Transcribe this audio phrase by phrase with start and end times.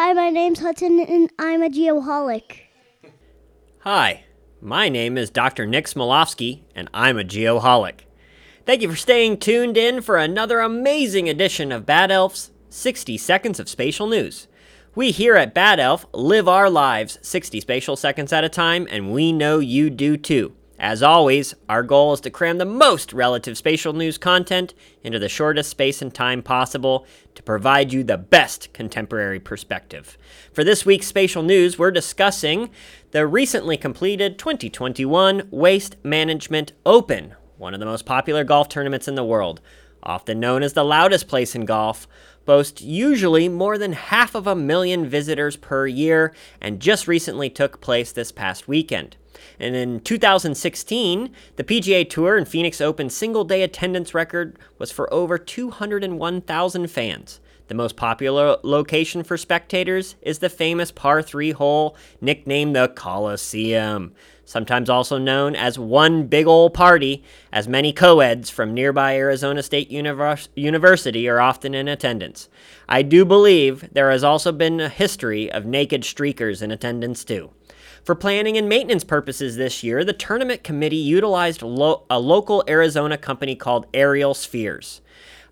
[0.00, 2.60] Hi, my name's Hudson, and I'm a geoholic.
[3.80, 4.22] Hi,
[4.60, 5.66] my name is Dr.
[5.66, 8.02] Nick Smolowski, and I'm a geoholic.
[8.64, 13.58] Thank you for staying tuned in for another amazing edition of Bad Elf's 60 Seconds
[13.58, 14.46] of Spatial News.
[14.94, 19.10] We here at Bad Elf live our lives 60 spatial seconds at a time, and
[19.10, 20.54] we know you do too.
[20.80, 25.28] As always, our goal is to cram the most relative spatial news content into the
[25.28, 27.04] shortest space and time possible
[27.34, 30.16] to provide you the best contemporary perspective.
[30.52, 32.70] For this week's spatial news, we're discussing
[33.10, 39.16] the recently completed 2021 Waste Management Open, one of the most popular golf tournaments in
[39.16, 39.60] the world.
[40.04, 42.06] Often known as the loudest place in golf,
[42.44, 47.80] boasts usually more than half of a million visitors per year and just recently took
[47.80, 49.16] place this past weekend.
[49.58, 55.12] And in 2016, the PGA Tour and Phoenix Open single day attendance record was for
[55.12, 57.40] over 201,000 fans.
[57.68, 64.14] The most popular location for spectators is the famous par 3 hole nicknamed the Coliseum,
[64.46, 69.90] sometimes also known as One Big Ol' Party, as many co-eds from nearby Arizona State
[69.90, 72.48] Univers- University are often in attendance.
[72.88, 77.50] I do believe there has also been a history of naked streakers in attendance too.
[78.08, 83.18] For planning and maintenance purposes this year, the tournament committee utilized lo- a local Arizona
[83.18, 85.02] company called Aerial Spheres.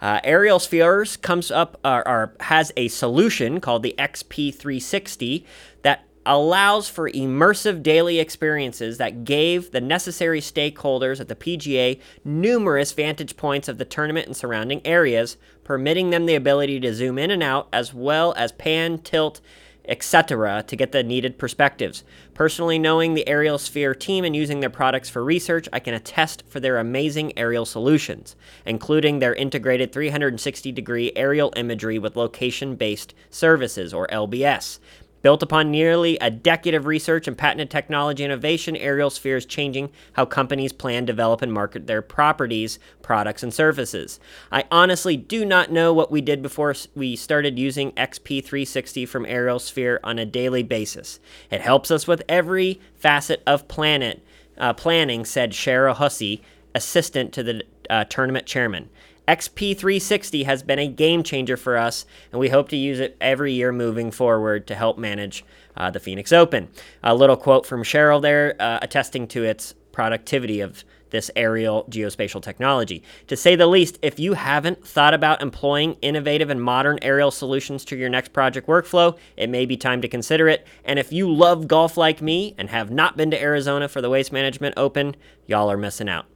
[0.01, 5.45] Uh, Aerial Spheres comes up uh, or has a solution called the XP360
[5.83, 12.93] that allows for immersive daily experiences that gave the necessary stakeholders at the PGA numerous
[12.93, 17.31] vantage points of the tournament and surrounding areas, permitting them the ability to zoom in
[17.31, 19.43] and out as well as pan, tilt,
[19.89, 22.05] etc., to get the needed perspectives.
[22.35, 26.43] Personally, knowing the Aerial Sphere team and using their products for research, I can attest
[26.49, 33.15] for their amazing aerial solutions, including their integrated 360 degree aerial imagery with location based
[33.31, 34.79] services, or LBS.
[35.23, 39.91] Built upon nearly a decade of research and patented technology innovation, Aerial Sphere is changing
[40.13, 44.21] how companies plan, develop, and market their properties, products, and services.
[44.53, 49.59] I honestly do not know what we did before we started using XP360 from Aerial
[49.59, 51.19] Sphere on a daily basis.
[51.51, 54.23] It helps us with every facet of planet
[54.59, 56.43] uh, planning, said Shara Hussey,
[56.75, 58.91] assistant to the uh, tournament chairman.
[59.29, 63.53] XP360 has been a game changer for us, and we hope to use it every
[63.53, 65.45] year moving forward to help manage
[65.77, 66.69] uh, the Phoenix Open.
[67.03, 72.43] A little quote from Cheryl there, uh, attesting to its productivity of this aerial geospatial
[72.43, 73.03] technology.
[73.29, 77.85] To say the least, if you haven't thought about employing innovative and modern aerial solutions
[77.87, 80.67] to your next project workflow, it may be time to consider it.
[80.85, 84.11] And if you love golf like me and have not been to Arizona for the
[84.11, 85.17] Waste Management Open,
[85.47, 86.27] y'all are missing out.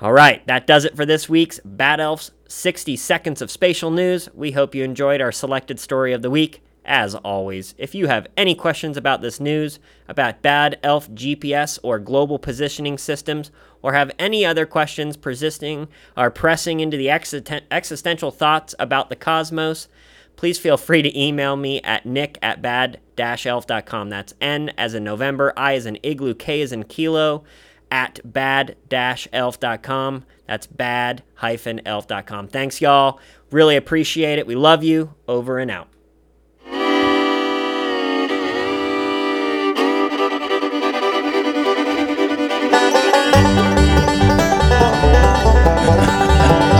[0.00, 4.28] All right, that does it for this week's Bad Elf's 60 Seconds of Spatial News.
[4.32, 6.62] We hope you enjoyed our selected story of the week.
[6.84, 11.98] As always, if you have any questions about this news, about Bad Elf GPS or
[11.98, 13.50] global positioning systems,
[13.82, 19.88] or have any other questions persisting or pressing into the existential thoughts about the cosmos,
[20.36, 24.10] please feel free to email me at nick at bad-elf.com.
[24.10, 27.42] That's N as in November, I as in igloo, K as in kilo
[27.90, 30.24] at bad-elf.com.
[30.46, 32.48] That's bad-elf.com.
[32.48, 33.20] Thanks, y'all.
[33.50, 34.46] Really appreciate it.
[34.46, 35.14] We love you.
[35.26, 35.88] Over and out.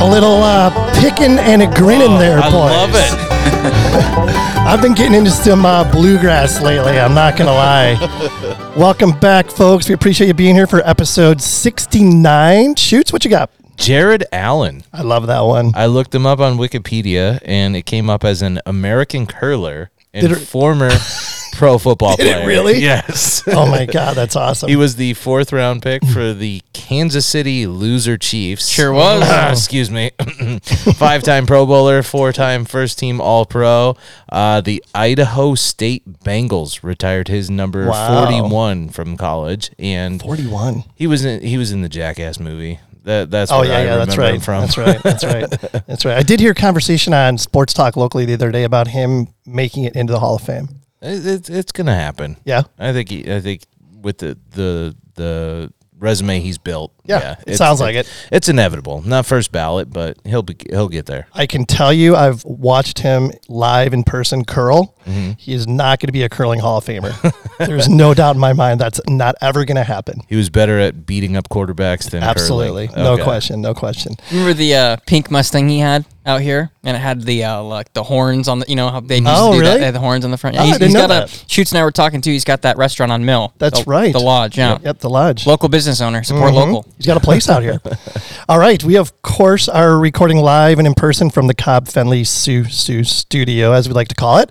[0.01, 0.71] A little uh,
[1.01, 3.28] picking and a grinning Oh, there, I love it.
[4.69, 6.99] I've been getting into some uh, bluegrass lately.
[7.01, 8.73] I'm not gonna lie.
[8.77, 9.89] Welcome back, folks.
[9.89, 12.75] We appreciate you being here for episode 69.
[12.75, 13.51] Shoots, what you got?
[13.77, 14.83] Jared Allen.
[14.93, 15.73] I love that one.
[15.75, 20.29] I looked him up on Wikipedia, and it came up as an American curler and
[20.29, 20.91] Did it- former
[21.59, 22.47] pro football Did it player.
[22.47, 22.79] really?
[22.89, 23.43] Yes.
[23.49, 24.69] Oh my god, that's awesome.
[24.69, 28.69] He was the fourth round pick for the Kansas City Loser Chiefs.
[28.69, 29.23] Sure was.
[29.59, 30.11] Excuse me.
[30.63, 33.97] Five time Pro Bowler, four time first team All Pro.
[34.31, 38.25] Uh, the Idaho State Bengals retired his number Wow.
[38.27, 39.71] 41 from college.
[39.79, 40.85] And 41.
[40.95, 42.79] he was in, he was in the Jackass movie.
[43.05, 44.43] That, that's Oh yeah, I yeah, that's right.
[44.43, 44.61] from.
[44.61, 45.03] That's right.
[45.03, 45.51] That's right.
[45.87, 46.17] That's right.
[46.19, 49.85] I did hear a conversation on Sports Talk locally the other day about him making
[49.85, 50.69] it into the Hall of Fame.
[51.01, 52.37] It, it, it's gonna happen.
[52.45, 52.63] Yeah.
[52.79, 53.63] I think he, I think
[54.01, 56.93] with the the the resume he's built.
[57.05, 58.09] Yeah, it it's- sounds like it.
[58.31, 59.03] It's inevitable.
[59.03, 61.27] Not first ballot, but he'll be he'll get there.
[61.35, 64.95] I can tell you, I've watched him live in person curl.
[65.07, 65.33] Mm-hmm.
[65.39, 67.13] He is not going to be a curling Hall of Famer.
[67.67, 70.21] There's no doubt in my mind that's not ever going to happen.
[70.29, 73.05] He was better at beating up quarterbacks than Absolutely, curling.
[73.05, 73.23] no Okay.
[73.25, 74.15] question, no question.
[74.31, 77.93] Remember the uh, pink Mustang he had out here, and it had the uh, like
[77.95, 79.73] the horns on the you know how they used Oh, to do really?
[79.73, 79.79] that.
[79.79, 80.55] They had the horns on the front.
[80.55, 81.43] Yeah, Oh, I he's, didn't he's know got that.
[81.45, 82.31] a Shoots and I were talking to.
[82.31, 83.53] He's got that restaurant on Mill.
[83.59, 84.13] That's the, right.
[84.13, 84.59] The lodge.
[84.59, 84.79] Yeah.
[84.85, 85.47] Yep, the lodge.
[85.47, 86.23] Local business owner.
[86.23, 86.55] Support Mhm.
[86.55, 86.87] local.
[86.97, 87.81] He's got a place out here.
[88.49, 88.83] All right.
[88.85, 93.05] We, of course, are recording live and in person from the Cobb Fenley Sioux Sioux
[93.05, 94.51] studio, as we like to call it.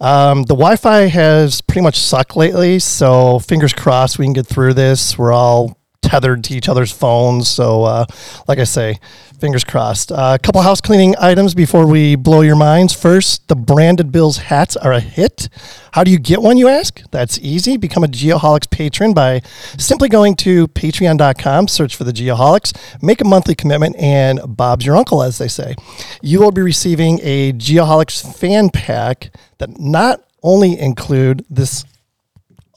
[0.00, 4.46] Um, the Wi Fi has pretty much sucked lately, so fingers crossed we can get
[4.46, 5.16] through this.
[5.18, 7.48] We're all tethered to each other's phones.
[7.48, 8.06] So, uh,
[8.46, 8.98] like I say,
[9.40, 10.12] fingers crossed.
[10.12, 12.92] Uh, a couple house cleaning items before we blow your minds.
[12.94, 15.48] First, the branded Bills hats are a hit.
[15.92, 17.02] How do you get one, you ask?
[17.10, 17.76] That's easy.
[17.76, 19.40] Become a Geoholics patron by
[19.78, 22.72] simply going to patreon.com, search for the Geoholics,
[23.02, 25.74] make a monthly commitment, and Bob's your uncle, as they say.
[26.22, 31.84] You will be receiving a Geoholics fan pack that not only include this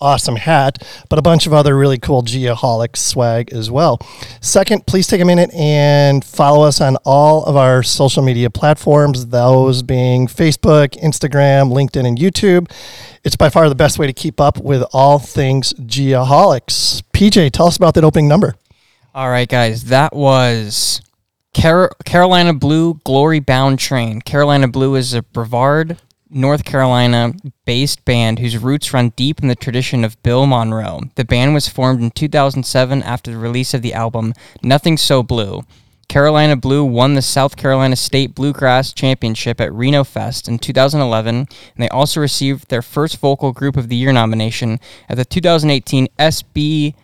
[0.02, 4.00] awesome hat, but a bunch of other really cool Geoholic swag as well.
[4.42, 9.28] Second, please take a minute and follow us on all of our social media platforms,
[9.28, 12.72] those being Facebook, Instagram, LinkedIn, and YouTube.
[13.24, 17.04] It's by far the best way to keep up with all things Geoholics.
[17.14, 18.56] PJ, tell us about that opening number.
[19.14, 21.02] All right, guys, that was
[21.54, 24.22] Car- Carolina Blue Glory Bound Train.
[24.22, 25.98] Carolina Blue is a Brevard,
[26.30, 27.34] North Carolina
[27.66, 31.02] based band whose roots run deep in the tradition of Bill Monroe.
[31.16, 35.64] The band was formed in 2007 after the release of the album Nothing So Blue.
[36.08, 41.48] Carolina Blue won the South Carolina State Bluegrass Championship at Reno Fest in 2011, and
[41.78, 46.96] they also received their first Vocal Group of the Year nomination at the 2018 SBGMA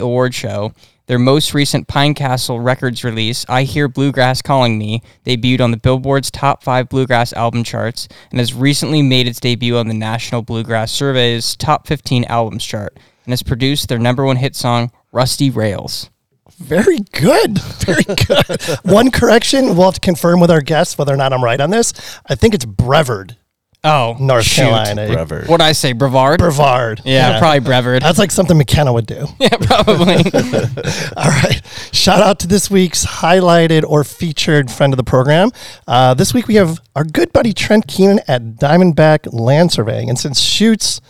[0.00, 0.74] Award Show.
[1.06, 5.76] Their most recent Pine Castle Records release, I Hear Bluegrass Calling Me, debuted on the
[5.76, 10.40] Billboard's top five bluegrass album charts and has recently made its debut on the National
[10.40, 15.50] Bluegrass Survey's top 15 albums chart and has produced their number one hit song, Rusty
[15.50, 16.08] Rails.
[16.56, 17.58] Very good.
[17.84, 18.62] Very good.
[18.84, 21.68] One correction, we'll have to confirm with our guests whether or not I'm right on
[21.68, 21.92] this.
[22.26, 23.36] I think it's Brevard,
[23.84, 24.62] Oh, North shoot.
[24.62, 25.06] Carolina.
[25.06, 25.46] Brevard.
[25.46, 26.38] What'd I say, Brevard?
[26.38, 27.02] Brevard.
[27.04, 28.02] yeah, probably Brevard.
[28.02, 29.26] That's like something McKenna would do.
[29.38, 30.14] yeah, probably.
[31.16, 31.60] All right.
[31.92, 35.50] Shout out to this week's highlighted or featured friend of the program.
[35.86, 40.08] Uh, this week we have our good buddy Trent Keenan at Diamondback Land Surveying.
[40.08, 41.02] And since Shoots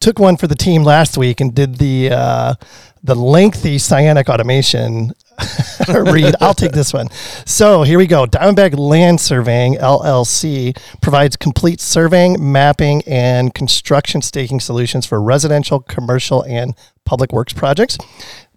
[0.00, 2.54] took one for the team last week and did the uh,
[3.02, 5.12] the lengthy cyanic automation
[5.88, 7.08] read, I'll take this one.
[7.44, 8.26] So here we go.
[8.26, 16.42] Diamondback Land Surveying LLC provides complete surveying, mapping, and construction staking solutions for residential, commercial,
[16.44, 16.74] and
[17.04, 17.96] public works projects.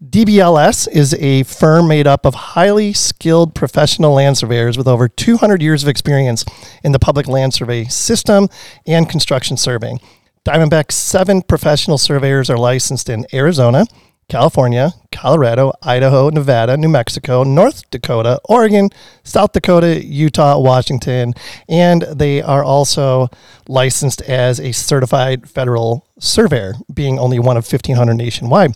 [0.03, 5.61] DBLS is a firm made up of highly skilled professional land surveyors with over 200
[5.61, 6.45] years of experience
[6.83, 8.47] in the public land survey system
[8.87, 9.99] and construction surveying.
[10.45, 13.85] Diamondback's seven professional surveyors are licensed in Arizona,
[14.29, 18.89] California, Colorado, Idaho, Nevada, New Mexico, North Dakota, Oregon,
[19.23, 21.33] South Dakota, Utah, Washington,
[21.67, 23.27] and they are also
[23.67, 28.75] licensed as a certified federal surveyor, being only one of 1,500 nationwide.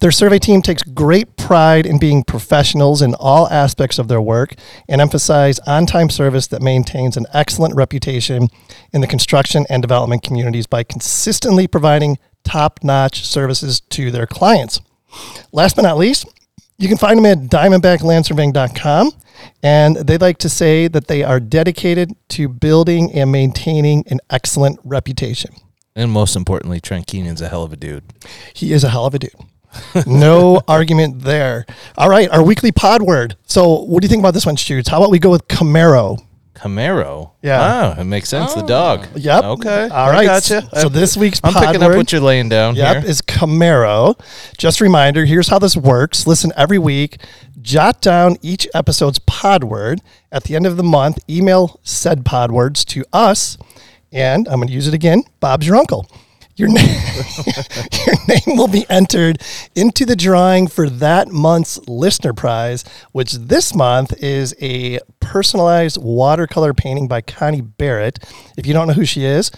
[0.00, 4.54] Their survey team takes great pride in being professionals in all aspects of their work
[4.88, 8.48] and emphasize on time service that maintains an excellent reputation
[8.92, 14.80] in the construction and development communities by consistently providing top notch services to their clients.
[15.52, 16.26] Last but not least,
[16.78, 19.12] you can find them at diamondbacklandsurveying.com.
[19.62, 24.78] And they like to say that they are dedicated to building and maintaining an excellent
[24.84, 25.54] reputation.
[25.96, 28.04] And most importantly, Trent Keenan's a hell of a dude.
[28.52, 29.32] He is a hell of a dude.
[30.06, 31.66] No argument there.
[31.96, 33.36] All right, our weekly pod word.
[33.46, 34.88] So, what do you think about this one, Shoots?
[34.88, 36.20] How about we go with Camaro?
[36.54, 37.32] Camaro.
[37.42, 37.94] Yeah.
[37.96, 38.54] Oh, it makes sense.
[38.54, 39.06] The dog.
[39.14, 39.18] Oh.
[39.18, 39.44] Yep.
[39.44, 39.88] Okay.
[39.88, 40.24] All right.
[40.24, 40.68] Gotcha.
[40.80, 43.10] So this week's I'm pod picking word, up what you're laying down Yep, here.
[43.10, 44.18] is Camaro.
[44.56, 46.26] Just a reminder, here's how this works.
[46.26, 47.18] Listen every week,
[47.60, 50.00] jot down each episode's pod word.
[50.30, 53.58] At the end of the month, email said pod words to us,
[54.12, 55.24] and I'm going to use it again.
[55.40, 56.08] Bob's your uncle.
[56.56, 56.86] Your name,
[58.06, 59.42] your name will be entered
[59.74, 66.72] into the drawing for that month's listener prize, which this month is a personalized watercolor
[66.72, 68.20] painting by Connie Barrett.
[68.56, 69.50] If you don't know who she is,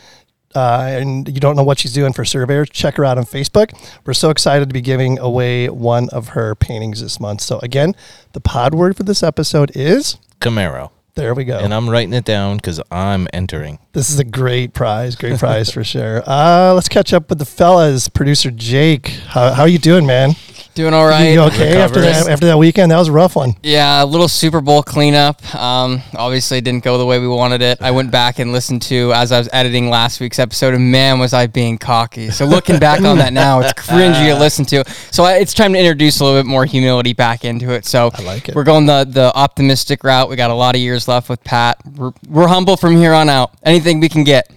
[0.54, 3.78] uh, and you don't know what she's doing for surveyors, check her out on Facebook.
[4.06, 7.42] We're so excited to be giving away one of her paintings this month.
[7.42, 7.94] So again,
[8.32, 10.95] the pod word for this episode is Camaro.
[11.16, 11.58] There we go.
[11.58, 13.78] And I'm writing it down because I'm entering.
[13.92, 16.22] This is a great prize, great prize for sure.
[16.26, 18.08] Uh, let's catch up with the fellas.
[18.08, 20.32] Producer Jake, how how you doing, man?
[20.76, 21.32] Doing all right.
[21.32, 22.28] You okay after that?
[22.28, 23.54] After that weekend, that was a rough one.
[23.62, 25.54] Yeah, a little Super Bowl cleanup.
[25.54, 27.80] Um, obviously, it didn't go the way we wanted it.
[27.80, 31.18] I went back and listened to as I was editing last week's episode, and man,
[31.18, 32.28] was I being cocky.
[32.28, 34.84] So looking back on that now, it's cringy to listen to.
[35.10, 37.86] So I, it's time to introduce a little bit more humility back into it.
[37.86, 38.54] So I like it.
[38.54, 40.28] we're going the the optimistic route.
[40.28, 41.80] We got a lot of years left with Pat.
[41.96, 43.52] We're, we're humble from here on out.
[43.62, 44.52] Anything we can get.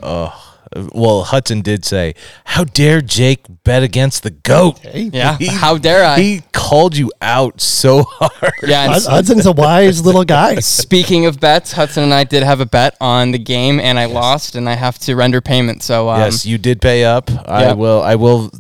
[0.94, 2.14] Well, Hudson did say,
[2.46, 6.20] "How dare Jake bet against the goat?" Hey, Yeah, how dare I?
[6.20, 8.54] He called you out so hard.
[8.64, 10.56] yeah, and Hudson's a wise little guy.
[10.60, 14.06] Speaking of bets, Hudson and I did have a bet on the game, and I
[14.06, 15.84] lost, and I have to render payment.
[15.84, 17.30] So um, yes, you did pay up.
[17.48, 18.02] I will.
[18.02, 18.52] I will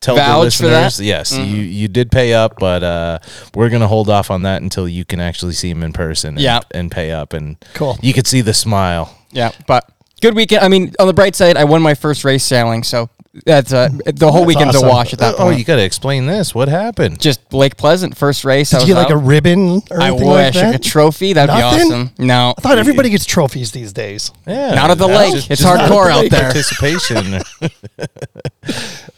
[0.00, 0.96] tell the Vouch for listeners.
[0.98, 1.04] that?
[1.04, 3.18] Yes, you you did pay up, but uh,
[3.54, 6.30] we're gonna hold off on that until you can actually see him in person.
[6.34, 6.60] And, Yeah.
[6.70, 7.98] and pay up, and Cool.
[8.00, 9.16] You could see the smile.
[9.32, 9.88] Yeah, but
[10.20, 10.62] good weekend.
[10.62, 13.08] I mean, on the bright side, I won my first race sailing, so
[13.44, 14.88] that's uh, the whole That's weekend's awesome.
[14.88, 15.40] a wash at that point.
[15.40, 15.58] oh, point.
[15.60, 16.52] you got to explain this.
[16.54, 17.20] What happened?
[17.20, 18.74] Just Lake Pleasant, first race.
[18.74, 19.24] I was you get like a out.
[19.24, 20.66] ribbon or I anything wish like that?
[20.66, 21.32] like a trophy.
[21.32, 21.88] That'd Nothing?
[21.88, 22.10] be awesome.
[22.18, 24.32] No, I thought everybody gets trophies these days.
[24.46, 25.34] Yeah, Not at the that's lake.
[25.34, 26.30] just- It's just hardcore not at the out lake.
[26.32, 26.42] there.
[26.42, 27.40] Participation.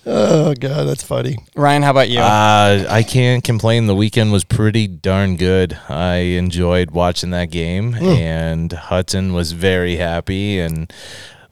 [0.05, 1.37] Oh god, that's funny.
[1.55, 2.19] Ryan, how about you?
[2.19, 3.87] Uh, I can't complain.
[3.87, 5.79] The weekend was pretty darn good.
[5.89, 10.59] I enjoyed watching that game, and Hudson was very happy.
[10.59, 10.93] And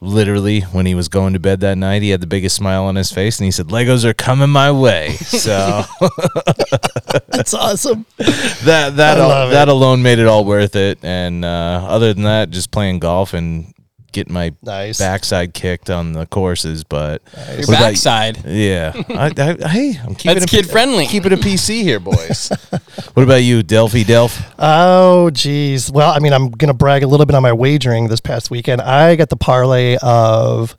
[0.01, 2.95] literally, when he was going to bed that night, he had the biggest smile on
[2.95, 5.83] his face, and he said, "Legos are coming my way." So
[7.27, 8.05] That's awesome.
[8.17, 10.99] that that al- that alone made it all worth it.
[11.03, 13.73] And uh, other than that, just playing golf and
[14.11, 14.99] getting my Nice.
[14.99, 16.83] backside kicked on the courses.
[16.83, 18.45] But Your what about- backside.
[18.45, 21.05] yeah, I, I, hey, I'm keeping That's it kid friendly.
[21.07, 22.49] Keeping it a PC here, boys.
[23.13, 24.43] what about you, Delphi Delph?
[24.59, 25.91] Oh geez.
[25.91, 28.81] Well, I mean, I'm gonna brag a little bit on my wagering this past weekend.
[28.81, 30.77] I got the parlay of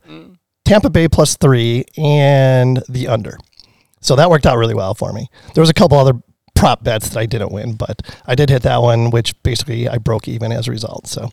[0.65, 3.37] Tampa Bay plus three and the under.
[4.01, 5.29] So that worked out really well for me.
[5.53, 6.13] There was a couple other
[6.63, 9.97] prop bets that I didn't win, but I did hit that one, which basically I
[9.97, 11.07] broke even as a result.
[11.07, 11.29] So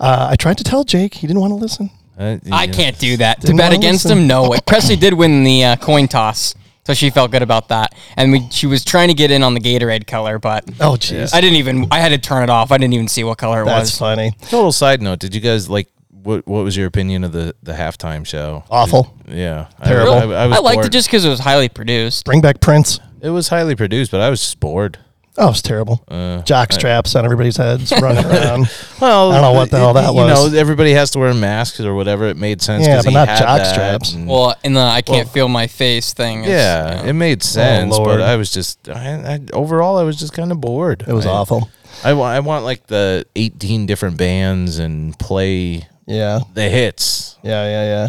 [0.00, 1.90] uh, I tried to tell Jake, he didn't want to listen.
[2.18, 2.72] Uh, I yeah.
[2.72, 3.42] can't do that.
[3.42, 4.20] To Didn't bet against listen.
[4.20, 4.60] him, no way.
[4.66, 6.54] Presley did win the uh, coin toss,
[6.86, 7.94] so she felt good about that.
[8.16, 11.34] And we, she was trying to get in on the Gatorade color, but Oh jeez.
[11.34, 11.86] I didn't even.
[11.90, 12.72] I had to turn it off.
[12.72, 13.88] I didn't even see what color it That's was.
[13.90, 14.32] That's funny.
[14.48, 15.88] Total side note: Did you guys like?
[16.08, 18.64] What What was your opinion of the the halftime show?
[18.70, 19.14] Awful.
[19.26, 20.12] Yeah, Terrible.
[20.12, 22.24] I, I, I was I liked it just because it was highly produced.
[22.24, 23.00] Bring back Prince.
[23.22, 24.98] It was highly produced, but I was just bored.
[25.38, 26.04] Oh, it's terrible.
[26.08, 28.68] Uh, Jock straps on everybody's heads, running around.
[29.00, 30.52] well, I don't know what the hell that you was.
[30.52, 32.26] know, everybody has to wear masks or whatever.
[32.26, 32.86] It made sense.
[32.86, 34.12] Yeah, 'cause but not had jock straps.
[34.12, 36.42] and- Well, in the I can't Well- feel my face thing.
[36.44, 37.08] is, yeah, you know.
[37.08, 38.18] it made sense, Lord.
[38.18, 38.92] but I was just I,
[39.36, 41.02] I, overall I was just kind of bored.
[41.08, 41.70] It was I, awful.
[42.04, 46.40] I want I want like the eighteen different bands and play Yeah.
[46.52, 47.38] the hits.
[47.42, 48.08] Yeah, yeah, yeah.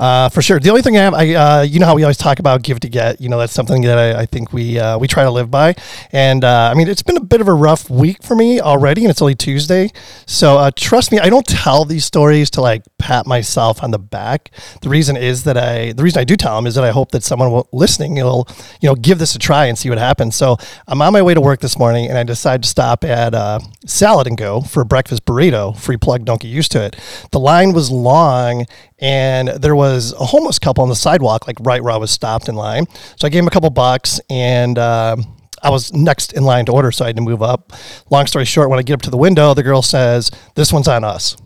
[0.00, 0.58] Uh, for sure.
[0.58, 2.80] The only thing I have, I, uh, you know how we always talk about give
[2.80, 3.20] to get.
[3.20, 5.74] You know, that's something that I, I think we uh, we try to live by.
[6.12, 9.02] And uh, I mean, it's been a bit of a rough week for me already,
[9.02, 9.90] and it's only Tuesday.
[10.26, 13.98] So uh, trust me, I don't tell these stories to like pat myself on the
[13.98, 14.50] back.
[14.82, 17.10] The reason is that I, the reason I do tell them is that I hope
[17.12, 18.48] that someone listening will,
[18.80, 20.36] you know, give this a try and see what happens.
[20.36, 20.56] So
[20.86, 23.60] I'm on my way to work this morning, and I decide to stop at uh,
[23.86, 25.76] Salad and Go for a breakfast burrito.
[25.76, 26.96] Free plug, don't get used to it.
[27.32, 28.66] The line was long,
[29.00, 32.48] and there was a homeless couple on the sidewalk, like right where I was stopped
[32.48, 32.86] in line.
[33.16, 35.26] So I gave him a couple bucks, and um,
[35.62, 37.72] I was next in line to order, so I had to move up.
[38.10, 40.88] Long story short, when I get up to the window, the girl says, "This one's
[40.88, 41.36] on us."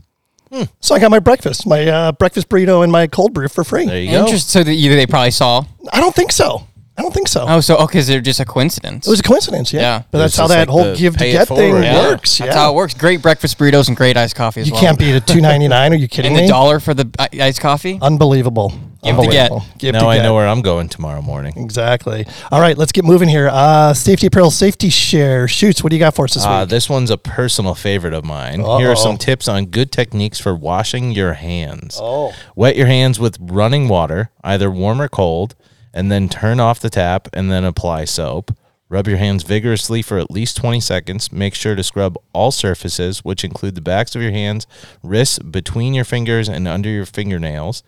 [0.81, 3.87] So I got my breakfast, my uh, breakfast burrito, and my cold brew for free.
[3.87, 4.21] There you go.
[4.25, 4.61] Interesting.
[4.61, 5.65] So that you they probably saw.
[5.93, 6.67] I don't think so.
[6.97, 7.47] I don't think so.
[7.49, 9.07] Oh, so okay, is they're just a coincidence.
[9.07, 9.81] It was a coincidence, yeah.
[9.81, 10.03] Yeah.
[10.11, 11.83] But that's how that like whole give to get thing.
[11.83, 12.09] Yeah.
[12.09, 12.37] works.
[12.39, 12.61] That's yeah.
[12.61, 12.93] how it works.
[12.95, 14.83] Great breakfast burritos and great iced coffee as You well.
[14.83, 15.93] can't beat a two ninety nine.
[15.93, 16.49] Are you kidding and the me?
[16.49, 17.09] dollar for the
[17.41, 17.99] iced coffee.
[18.03, 18.73] Unbelievable.
[19.03, 19.51] Give to get.
[19.79, 20.23] Give now to I get.
[20.23, 21.55] know where I'm going tomorrow morning.
[21.57, 22.25] Exactly.
[22.53, 23.49] All right, let's get moving here.
[23.51, 25.49] Uh, safety apparel, safety share.
[25.49, 25.83] Shoots.
[25.83, 26.69] What do you got for us this Uh, week?
[26.69, 28.61] this one's a personal favorite of mine.
[28.61, 28.93] Here Uh-oh.
[28.93, 31.99] are some tips on good techniques for washing your hands.
[32.01, 32.33] Oh.
[32.55, 35.57] Wet your hands with running water, either warm or cold,
[35.95, 38.57] and then turn off the tap and then apply soap.
[38.89, 41.33] Rub your hands vigorously for at least 20 seconds.
[41.33, 44.67] Make sure to scrub all surfaces, which include the backs of your hands,
[45.03, 47.83] wrists, between your fingers, and under your fingernails.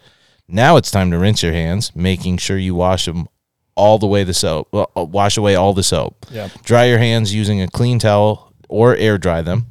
[0.49, 3.29] Now it's time to rinse your hands, making sure you wash them
[3.75, 4.69] all the way the soap.
[4.73, 6.27] Well, uh, wash away all the soap.
[6.31, 6.51] Yep.
[6.63, 9.67] Dry your hands using a clean towel or air dry them,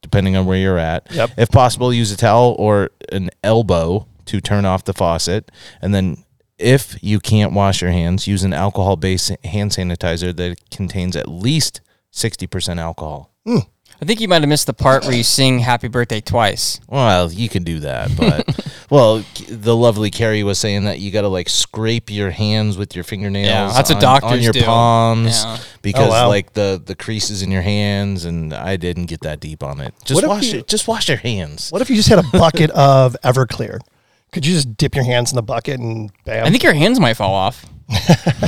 [0.00, 1.10] depending on where you're at.
[1.12, 1.30] Yep.
[1.36, 5.50] If possible, use a towel or an elbow to turn off the faucet.
[5.80, 6.24] And then,
[6.62, 11.28] if you can't wash your hands, use an alcohol based hand sanitizer that contains at
[11.28, 11.80] least
[12.12, 13.30] 60% alcohol.
[13.44, 13.58] Hmm.
[14.00, 16.80] I think you might have missed the part where you sing "Happy Birthday" twice.
[16.88, 18.48] Well, you can do that, but
[18.90, 22.96] Well, the lovely Carrie was saying that you got to like scrape your hands with
[22.96, 23.46] your fingernails.
[23.48, 24.62] Yeah, that's what on, doctors on your do.
[24.64, 25.58] palms Yeah.
[25.82, 26.28] because Oh, wow.
[26.28, 29.94] like the the creases in your hands, and I didn't get that deep on it.
[30.04, 30.66] Just What if wash you- it.
[30.68, 31.70] Just wash your hands.
[31.70, 33.78] What if you just had a bucket of Everclear?
[34.32, 36.46] Could you just dip your hands in the bucket and bam?
[36.46, 37.66] I think your hands might fall off.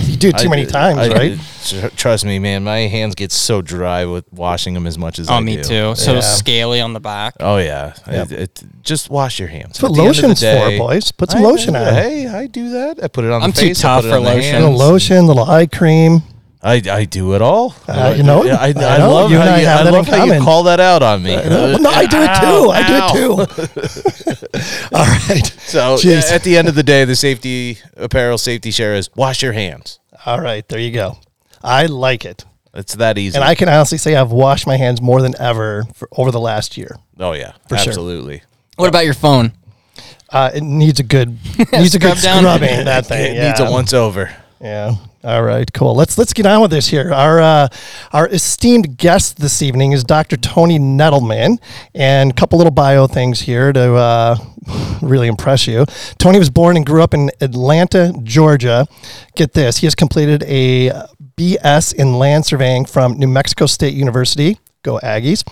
[0.05, 1.38] you do it too I- many times, I- right?
[1.67, 2.64] tr- Trust me, man.
[2.64, 5.57] My hands get so dry with washing them as much as oh, I Oh, me
[5.57, 5.62] do.
[5.62, 5.95] too.
[5.97, 6.21] So Yeah.
[6.21, 7.35] scaly on the back.
[7.41, 8.31] Oh yeah, Yep.
[8.33, 9.79] It- it- just wash your hands.
[9.79, 11.12] That's what At the end of the lotion's day- for, boys.
[11.12, 11.93] Put some I- lotion on.
[11.95, 13.03] Hey, I do that.
[13.05, 13.43] I put it on.
[13.43, 14.53] I'm the too face, I tough put it for on the lotion.
[14.55, 14.81] Little hands.
[14.81, 16.23] lotion, little eye cream.
[16.66, 17.75] I, I do it all.
[17.87, 18.50] Uh, you know it.
[18.50, 19.11] I, I, I know.
[19.12, 21.23] love You how and I you, have I love how you call that out on
[21.23, 21.37] me.
[21.37, 22.71] No, no, I do it too.
[22.71, 23.42] I do Ow.
[23.42, 24.47] it too.
[24.94, 25.47] All right.
[25.66, 26.33] So Jeez.
[26.33, 29.99] at the end of the day, the safety apparel safety share is wash your hands.
[30.25, 30.66] All right.
[30.66, 31.18] There you go.
[31.62, 32.44] I like it.
[32.73, 33.37] It's that easy.
[33.37, 36.40] And I can honestly say I've washed my hands more than ever for, over the
[36.40, 36.97] last year.
[37.21, 37.90] oh yeah, For sure.
[37.90, 38.42] absolutely.
[38.76, 39.52] What about your phone?
[40.30, 41.28] Uh, it needs a good
[41.73, 42.85] needs a good scrubbing.
[42.87, 44.35] That thing It needs a once over.
[44.61, 44.94] Yeah.
[45.25, 45.73] All right.
[45.73, 45.95] Cool.
[45.95, 47.11] Let's let's get on with this here.
[47.11, 47.69] Our uh,
[48.12, 50.37] our esteemed guest this evening is Dr.
[50.37, 51.57] Tony Nettleman,
[51.95, 54.37] and a couple little bio things here to uh,
[55.00, 55.87] really impress you.
[56.19, 58.87] Tony was born and grew up in Atlanta, Georgia.
[59.35, 60.90] Get this: he has completed a
[61.38, 64.59] BS in land surveying from New Mexico State University.
[64.83, 65.43] Go Aggies!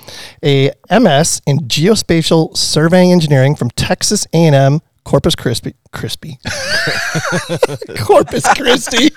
[0.45, 5.75] A MS in geospatial surveying engineering from Texas A&M Corpus Christi.
[5.93, 6.39] Crispy.
[8.01, 9.11] Corpus Christi.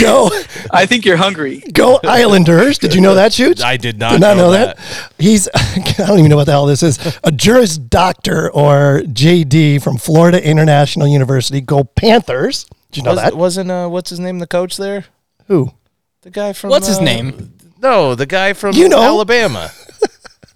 [0.00, 0.30] Go,
[0.70, 1.60] I think you're hungry.
[1.72, 2.78] go Islanders.
[2.78, 3.62] Did you know that, Shoots?
[3.62, 4.78] I did not Did not know, know that.
[5.18, 6.98] He's, I don't even know what the hell this is.
[7.24, 11.60] A Juris Doctor or JD from Florida International University.
[11.60, 12.64] Go Panthers.
[12.90, 13.34] Did you know Was, that?
[13.36, 14.38] wasn't uh, what's his name?
[14.38, 15.04] The coach there,
[15.46, 15.72] Who?
[16.22, 17.52] the guy from What's his uh, name?
[17.80, 19.00] No, the guy from You know.
[19.02, 19.70] Alabama.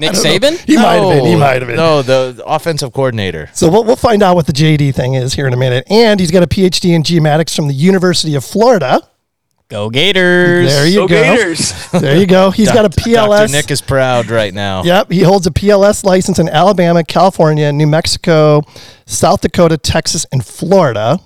[0.00, 0.58] Nick Saban?
[0.64, 1.24] He might have been.
[1.26, 1.76] He No, might have been.
[1.76, 3.50] No, the offensive coordinator.
[3.52, 5.84] So we'll, we'll find out what the JD thing is here in a minute.
[5.90, 9.02] And he's got a PhD in geomatics from the University of Florida.
[9.68, 10.68] Go Gators.
[10.68, 11.22] There you Go go.
[11.22, 11.72] Gators.
[11.92, 12.50] There you go.
[12.50, 13.02] He's got a Dr.
[13.10, 13.52] PLS.
[13.52, 14.82] Nick is proud right now.
[14.82, 18.62] Yep, he holds a PLS license in Alabama, California, New Mexico,
[19.06, 21.20] South Dakota, Texas, and Florida.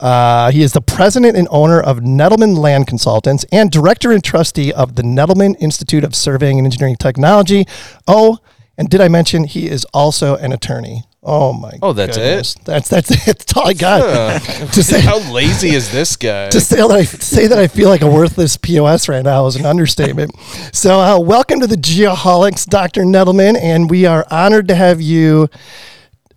[0.00, 4.72] Uh, he is the president and owner of Nettleman Land Consultants and director and trustee
[4.72, 7.66] of the Nettleman Institute of Surveying and Engineering Technology.
[8.06, 8.38] Oh,
[8.76, 11.02] and did I mention he is also an attorney?
[11.20, 11.72] Oh my!
[11.82, 12.54] Oh, that's it?
[12.64, 13.38] That's that's it.
[13.38, 14.40] That's all I got
[14.72, 15.00] to say.
[15.00, 16.48] How lazy is this guy?
[16.50, 19.56] To say that I say that I feel like a worthless POS right now is
[19.56, 20.30] an understatement.
[20.72, 23.02] so, uh, welcome to the Geoholics, Dr.
[23.02, 25.48] Nettleman, and we are honored to have you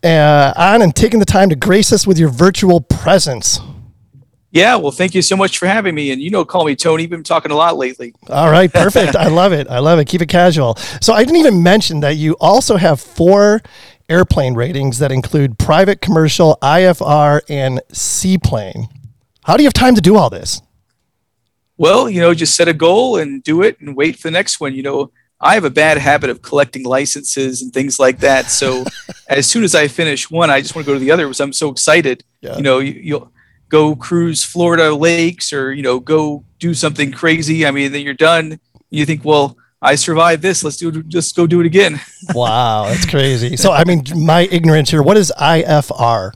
[0.03, 3.59] uh, on and taking the time to grace us with your virtual presence.
[4.51, 6.11] Yeah, well, thank you so much for having me.
[6.11, 7.03] And you know, call me Tony.
[7.03, 8.13] We've been talking a lot lately.
[8.27, 9.15] All right, perfect.
[9.15, 9.67] I love it.
[9.69, 10.07] I love it.
[10.07, 10.75] Keep it casual.
[11.01, 13.61] So, I didn't even mention that you also have four
[14.09, 18.89] airplane ratings that include private, commercial, IFR, and seaplane.
[19.45, 20.61] How do you have time to do all this?
[21.77, 24.59] Well, you know, just set a goal and do it and wait for the next
[24.59, 24.75] one.
[24.75, 28.51] You know, I have a bad habit of collecting licenses and things like that.
[28.51, 28.85] So
[29.27, 31.41] as soon as I finish one, I just want to go to the other because
[31.41, 32.23] I'm so excited.
[32.41, 32.57] Yeah.
[32.57, 33.31] You know, you, you'll
[33.69, 37.65] go cruise Florida lakes or, you know, go do something crazy.
[37.65, 38.59] I mean, then you're done.
[38.91, 40.63] You think, well, I survived this.
[40.63, 41.07] Let's do it.
[41.07, 41.99] Just go do it again.
[42.35, 43.57] Wow, that's crazy.
[43.57, 46.31] So, I mean, my ignorance here, what is IFR?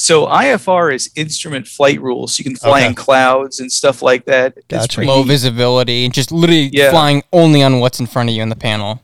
[0.00, 2.38] So IFR is instrument flight rules.
[2.38, 2.86] You can fly Okay.
[2.86, 4.54] in clouds and stuff like that.
[4.56, 4.94] It's Gotcha.
[4.96, 5.28] pretty Low neat.
[5.28, 6.90] visibility and just literally Yeah.
[6.90, 9.02] flying only on what's in front of you in the panel.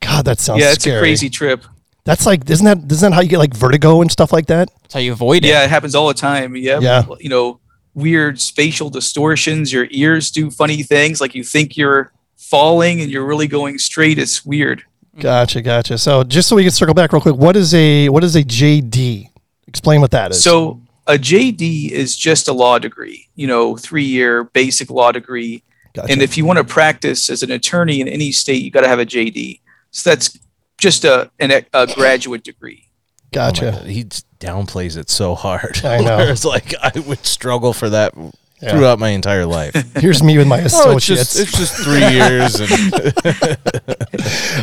[0.00, 0.96] God, that sounds Yeah, it's scary.
[0.98, 1.64] a crazy trip.
[2.04, 4.70] That's like, isn't that isn't that how you get like vertigo and stuff like that?
[4.82, 5.48] That's how you avoid it.
[5.48, 6.54] Yeah, it happens all the time.
[6.54, 6.78] Yeah.
[6.80, 7.04] Yeah.
[7.18, 7.58] You know,
[7.94, 9.72] weird spatial distortions.
[9.72, 11.20] Your ears do funny things.
[11.20, 14.18] Like you think you're falling and you're really going straight.
[14.20, 14.84] It's weird.
[15.18, 15.98] Gotcha, gotcha.
[15.98, 18.44] So, just so we can circle back real quick, what is a what is a
[18.44, 19.30] JD?
[19.68, 20.42] Explain what that is.
[20.42, 25.62] So a JD is just a law degree, you know, three year basic law degree.
[25.92, 26.10] gotcha.
[26.12, 28.88] And if you want to practice as an attorney in any state, you got to
[28.88, 29.60] have a JD.
[29.90, 30.38] So that's
[30.78, 32.88] just a, an, a graduate degree.
[32.88, 33.72] Oh gotcha.
[33.72, 34.04] God, he
[34.40, 35.80] downplays it so hard.
[35.84, 36.16] I know.
[36.18, 38.14] Whereas, like I would struggle for that
[38.60, 38.72] Yeah.
[38.72, 39.74] throughout my entire life.
[39.96, 41.34] Here's me with my oh, it's associates.
[41.34, 42.70] just it's just three years, and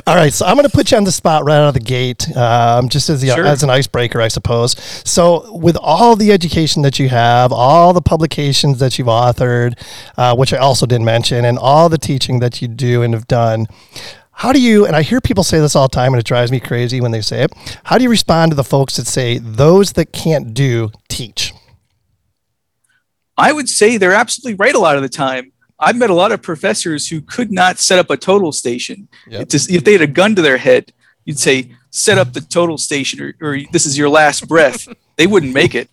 [0.07, 1.79] All right, so I'm going to put you on the spot right out of the
[1.79, 3.45] gate, um, just as the, Sure.
[3.45, 4.75] as an icebreaker, I suppose.
[5.05, 9.79] So, with all the education that you have, all the publications that you've authored,
[10.17, 13.27] uh, which I also didn't mention, and all the teaching that you do and have
[13.27, 13.67] done,
[14.31, 14.85] how do you?
[14.85, 17.11] And I hear people say this all the time, and it drives me crazy when
[17.11, 17.53] they say it.
[17.85, 21.53] How do you respond to the folks that say those that can't do teach?
[23.37, 25.51] I would say they're absolutely right a lot of the time.
[25.79, 29.07] I've met a lot of professors who could not set up a total station.
[29.27, 29.49] Yep.
[29.49, 30.93] Just- if they had a gun to their head,
[31.25, 35.27] you'd say, set up the total station or, or this is your last breath, they
[35.27, 35.89] wouldn't make it.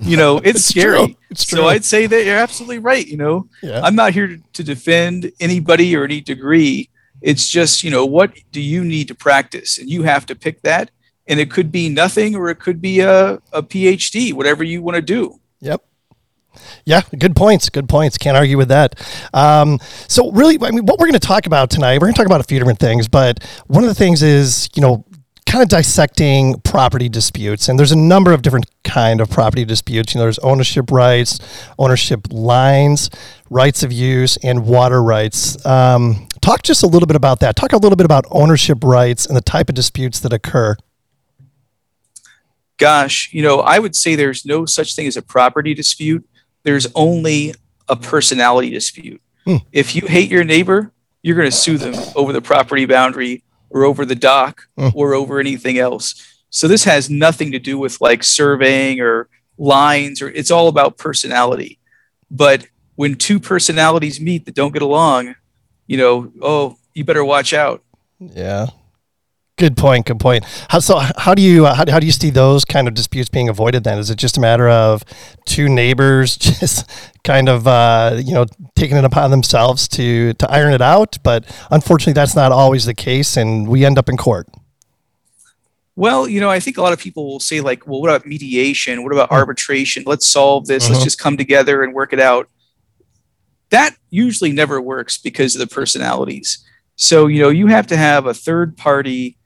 [0.00, 1.06] You know, it's, It's scary.
[1.06, 1.16] true.
[1.30, 1.66] It's so.
[1.68, 3.06] I'd say that you're absolutely right.
[3.06, 3.80] You know, Yeah.
[3.82, 6.88] I'm not here to, to defend anybody or any degree.
[7.20, 9.78] It's just, you know, what do you need to practice?
[9.78, 10.90] And you have to pick that.
[11.26, 14.96] And it could be nothing or it could be a, a PhD, whatever you want
[14.96, 15.38] to do.
[15.60, 15.84] Yep.
[16.84, 17.68] Yeah, good points.
[17.68, 18.18] Good points.
[18.18, 18.94] Can't argue with that.
[19.34, 22.18] Um, so, really, I mean, what we're going to talk about tonight, we're going to
[22.18, 25.04] talk about a few different things, but one of the things is, you know,
[25.46, 30.14] kind of dissecting property disputes, and there's a number of different kind of property disputes.
[30.14, 31.38] You know, there's ownership rights,
[31.78, 33.10] ownership lines,
[33.50, 35.64] rights of use, and water rights.
[35.66, 37.56] Um, talk just a little bit about that.
[37.56, 40.76] Talk a little bit about ownership rights and the type of disputes that occur.
[42.78, 46.26] Gosh, you know, I would say there's no such thing as a property dispute.
[46.64, 47.54] There's only
[47.88, 49.20] a personality dispute.
[49.44, 49.56] Hmm.
[49.72, 53.84] If you hate your neighbor, you're going to sue them over the property boundary or
[53.84, 54.88] over the dock Hmm.
[54.94, 56.14] or over anything else.
[56.50, 60.98] So this has nothing to do with like surveying or lines or it's all about
[60.98, 61.78] personality.
[62.30, 65.34] But when two personalities meet that don't get along,
[65.86, 67.82] you know, oh, you better watch out.
[68.20, 68.66] Yeah.
[69.58, 70.06] Good point.
[70.06, 70.44] Good point.
[70.70, 70.98] How so?
[71.18, 73.84] How do you how, how do you see those kind of disputes being avoided?
[73.84, 75.04] Then is it just a matter of
[75.46, 76.90] two neighbors just
[77.22, 81.18] kind of uh, you know taking it upon themselves to to iron it out?
[81.22, 84.48] But unfortunately, that's not always the case, and we end up in court.
[85.94, 88.26] Well, you know, I think a lot of people will say, like, well, what about
[88.26, 89.02] mediation?
[89.04, 89.34] What about Hmm.
[89.34, 90.04] arbitration?
[90.06, 90.84] Let's solve this.
[90.84, 90.94] Uh-huh.
[90.94, 92.48] Let's just come together and work it out.
[93.68, 96.64] That usually never works because of the personalities.
[96.96, 99.36] So, you know, you have to have a third party,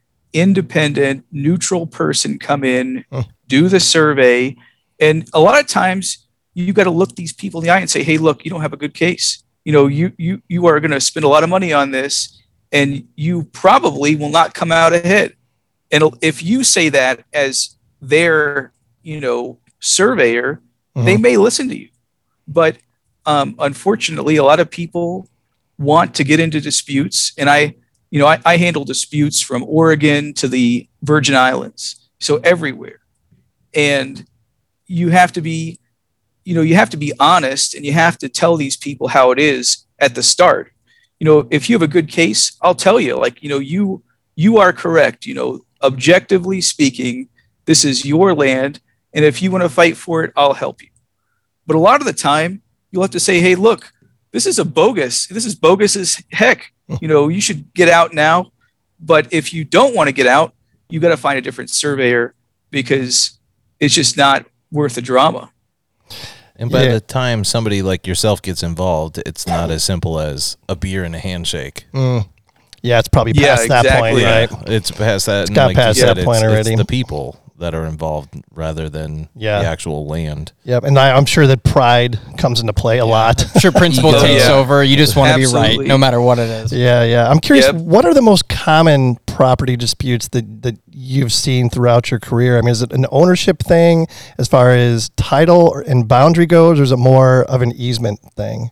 [0.41, 3.05] independent, neutral person come in,
[3.47, 4.55] do the survey.
[4.99, 7.89] And a lot of times you got to look these people in the eye and
[7.89, 9.43] say, hey, look, you don't have a good case.
[9.65, 12.41] You know, you you you are going to spend a lot of money on this
[12.71, 15.33] and you probably will not come out ahead.
[15.91, 18.71] And if you say that as their,
[19.03, 20.61] you know, surveyor,
[20.95, 21.21] they Mhm.
[21.21, 21.89] may listen to you.
[22.47, 22.77] But
[23.25, 25.29] um, unfortunately, a lot of people
[25.77, 27.33] want to get into disputes.
[27.37, 27.75] And I,
[28.09, 32.99] you know, I, I handle disputes from Oregon to the Virgin Islands, so everywhere.
[33.73, 34.25] And
[34.87, 35.79] you have to be,
[36.45, 39.31] you know, you have to be honest and you have to tell these people how
[39.31, 40.71] it is at the start.
[41.19, 44.03] You know, if you have a good case, I'll tell you, like, you know, you
[44.35, 45.25] you are correct.
[45.25, 47.29] You know, objectively speaking,
[47.65, 48.79] this is your land.
[49.13, 50.89] And if you want to fight for it, I'll help you.
[51.65, 53.91] But a lot of the time, you'll have to say, hey, look,
[54.31, 55.27] this is a bogus.
[55.27, 56.71] This is bogus as heck.
[57.01, 58.51] You know, you should get out now.
[58.99, 60.53] But if you don't want to get out,
[60.89, 62.33] you got to find a different surveyor
[62.71, 63.37] because
[63.79, 65.51] it's just not worth the drama.
[66.55, 66.93] And by Yeah.
[66.93, 71.15] the time somebody like yourself gets involved, it's not as simple as a beer and
[71.15, 71.85] a handshake.
[71.93, 72.27] Mm.
[72.81, 74.57] Yeah, it's probably Yeah, past that point, exactly.
[74.59, 74.69] right?
[74.69, 75.47] It's past that.
[75.47, 76.71] and got like past said, that point it's, already.
[76.71, 79.59] It's the people that are involved rather than Yeah.
[79.61, 80.51] the actual land.
[80.65, 80.83] Yep.
[80.83, 83.43] And I, I'm sure that pride comes into play a lot.
[83.55, 84.53] I'm sure principle Oh, takes yeah.
[84.53, 84.83] over.
[84.83, 86.71] You just want to be right, no matter what it is.
[86.71, 87.27] Yeah, yeah.
[87.29, 87.75] I'm curious, Yep.
[87.77, 92.57] what are the most common property disputes that, that you've seen throughout your career?
[92.59, 96.79] I mean, is it an ownership thing as far as title or- and boundary goes,
[96.79, 98.69] or is it more of an easement thing?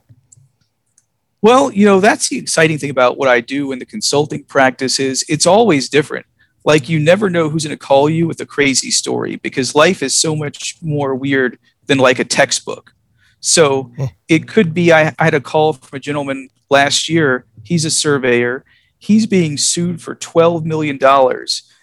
[1.42, 5.00] Well, you know, that's the exciting thing about what I do in the consulting practice
[5.00, 6.26] is it's always different.
[6.66, 10.02] Like you never know who's going to call you with a crazy story because life
[10.04, 12.94] is so much more weird than like a textbook.
[13.40, 13.92] So
[14.28, 17.46] it could be I, I had a call from a gentleman last year.
[17.64, 18.66] He's a surveyor.
[18.98, 21.00] He's being sued for $12 million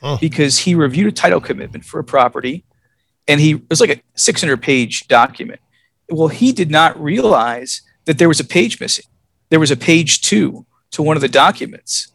[0.03, 0.17] Hmm.
[0.21, 2.65] because he reviewed a title commitment for a property
[3.29, 5.61] and he it was like a 600 page document.
[6.11, 9.05] Well, he did not realize that there was a page missing
[9.51, 12.09] there was a page two to one of the documents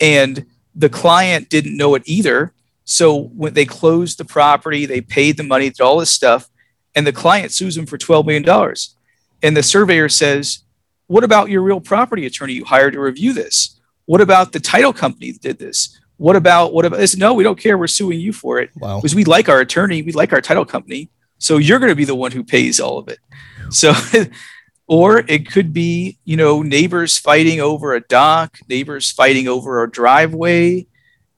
[0.00, 0.44] and
[0.80, 2.52] the client didn't know it either
[2.84, 3.04] so
[3.40, 6.42] when they closed the property they paid the money did all this stuff
[6.94, 8.74] and the client sues them for $12 million
[9.42, 10.44] and the surveyor says
[11.06, 14.92] what about your real property attorney you hired to review this what about the title
[14.92, 15.78] company that did this
[16.16, 18.98] what about what about this no we don't care we're suing you for it Wow.
[18.98, 21.02] because we like our attorney, we like our title company.
[21.38, 23.18] So you're going to be the one who pays all of it.
[23.70, 23.92] So,
[24.90, 29.88] or it could be, you know, neighbors fighting over a dock, neighbors fighting over a
[29.88, 30.84] driveway.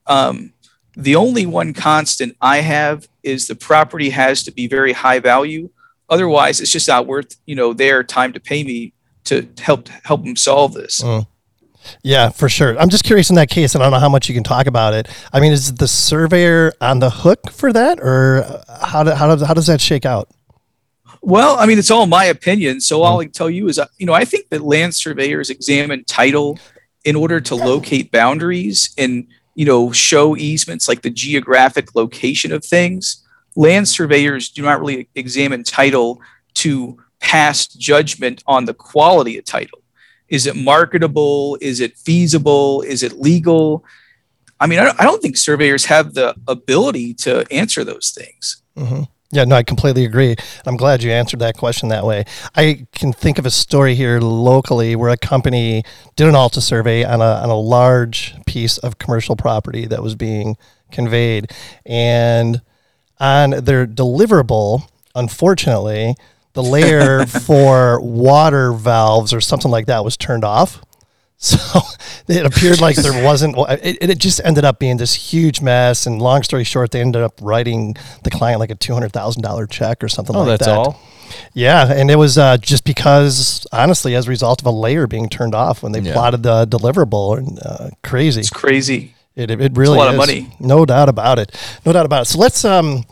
[0.07, 0.53] Um,
[0.95, 5.69] the only one constant I have is the property has to be very high value.
[6.09, 8.91] Otherwise, it's just not worth, you know, their time to pay me
[9.25, 11.01] to help help them solve this.
[11.03, 11.27] Mm.
[12.01, 12.75] Yeah, for sure.
[12.79, 14.65] I'm just curious in that case, and I don't know how much you can talk
[14.65, 15.07] about it.
[15.31, 19.45] I mean, is the surveyor on the hook for that, or how, do, how, does,
[19.47, 20.27] how does that shake out?
[21.25, 22.81] Well, I mean, it's all my opinion.
[22.81, 25.49] So all I can tell you is, uh, you know, I think that land surveyors
[25.49, 26.59] examine title
[27.05, 32.65] in order to locate boundaries and you know, show easements like the geographic location of
[32.65, 33.23] things.
[33.55, 36.21] Land surveyors do not really examine title
[36.55, 39.79] to pass judgment on the quality of title.
[40.27, 41.57] Is it marketable?
[41.61, 42.81] Is it feasible?
[42.81, 43.85] Is it legal?
[44.59, 48.61] I mean, I don't, think surveyors have the ability to answer those things.
[48.75, 50.35] hmm Yeah, no, I completely agree.
[50.63, 52.23] I'm glad you answered that question that way.
[52.55, 55.83] I can think of a story here locally where a company
[56.15, 60.13] did an ALTA survey on a, on a large piece of commercial property that was
[60.13, 60.55] being
[60.91, 61.49] conveyed.
[61.83, 62.61] And
[63.19, 66.13] on their deliverable, unfortunately,
[66.53, 70.79] the layer for water valves or something like that was turned off.
[71.43, 71.81] So
[72.29, 73.55] it appeared like there wasn't.
[73.83, 76.05] It, it just ended up being this huge mess.
[76.05, 79.41] And long story short, they ended up writing the client like a two hundred thousand
[79.41, 80.77] dollar check or something Oh, like that's that.
[80.77, 81.01] all.
[81.53, 85.27] Yeah, and it was uh, just because, honestly, as a result of a layer being
[85.27, 86.13] turned off when they Yeah.
[86.13, 88.39] plotted the deliverable, and uh, crazy.
[88.41, 89.13] It's crazy.
[89.35, 90.55] It, it, it a lot of money.
[90.59, 91.51] No doubt about it.
[91.85, 92.25] No doubt about it.
[92.25, 93.03] So let's um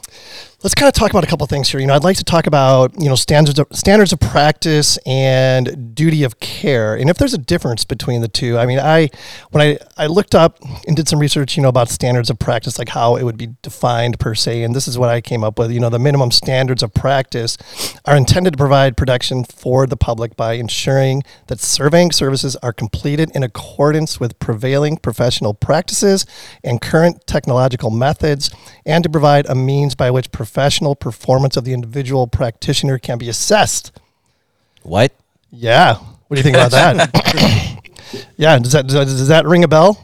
[0.63, 1.79] let's kind of talk about a couple of things here.
[1.79, 5.95] You know, I'd like to talk about, you know, standards of standards of practice and
[5.95, 6.95] duty of care.
[6.95, 8.57] And if there's a difference between the two.
[8.57, 9.09] I mean, I
[9.49, 12.77] when I I looked up and did some research, you know, about standards of practice
[12.77, 15.57] like how it would be defined per se, and this is what I came up
[15.57, 15.71] with.
[15.71, 17.57] You know, the minimum standards of practice
[18.05, 23.31] are intended to provide protection for the public by ensuring that surveying services are completed
[23.33, 26.25] in accordance with prevailing professional practices
[26.63, 28.51] and current technological methods,
[28.85, 33.29] and to provide a means by which professional performance of the individual practitioner can be
[33.29, 33.97] assessed.
[34.83, 35.13] What?
[35.49, 35.95] Yeah.
[35.95, 37.79] What do you think about that?
[38.37, 38.59] yeah.
[38.59, 39.97] Does that, does that does that ring a bell?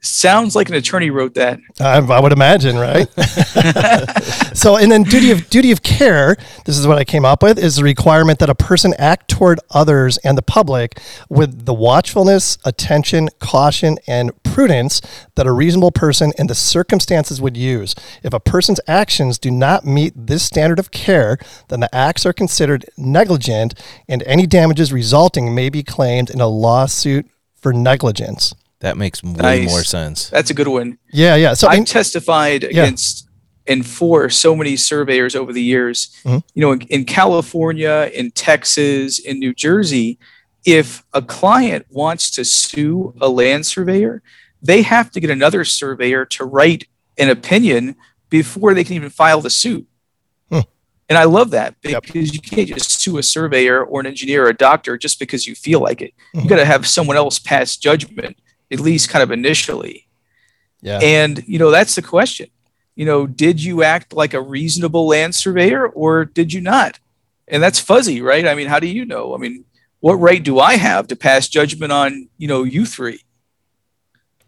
[0.00, 1.58] Sounds like an attorney wrote that.
[1.80, 3.08] I, I would imagine, right?
[4.54, 6.36] so, and then duty of duty of care.
[6.64, 9.60] This is what I came up with: is the requirement that a person act toward
[9.70, 15.02] others and the public with the watchfulness, attention, caution, and prudence
[15.34, 17.94] that a reasonable person in the circumstances would use.
[18.22, 21.36] If a person's actions do not meet this standard of care,
[21.68, 23.74] then the acts are considered negligent,
[24.08, 28.54] and any damages resulting may be claimed in a lawsuit for negligence.
[28.80, 29.68] That makes way Nice.
[29.68, 30.30] more sense.
[30.30, 30.96] That's a good one.
[31.12, 31.52] Yeah, yeah.
[31.52, 33.28] So, I've in- testified against
[33.66, 36.08] and for so many surveyors over the years.
[36.24, 36.42] Mhm.
[36.54, 40.18] You know, in, in California, in Texas, in New Jersey,
[40.64, 44.22] if a client wants to sue a land surveyor,
[44.66, 46.84] they have to get another surveyor to write
[47.18, 47.96] an opinion
[48.28, 49.86] before they can even file the suit.
[50.50, 50.60] Hmm.
[51.08, 52.02] And I love that Yep.
[52.02, 55.46] because you can't just sue a surveyor or an engineer or a doctor just because
[55.46, 56.12] you feel like it.
[56.34, 56.42] Mhm.
[56.42, 58.36] You got to have someone else pass judgment,
[58.70, 60.02] at least kind of initially.
[60.82, 60.98] yeah.
[61.02, 62.48] And, you know, that's the question.
[62.96, 66.98] You know, did you act like a reasonable land surveyor or did you not?
[67.48, 68.46] And that's fuzzy, right?
[68.46, 69.34] I mean, how do you know?
[69.34, 69.64] I mean,
[70.00, 73.20] what right do I have to pass judgment on, you know, you three?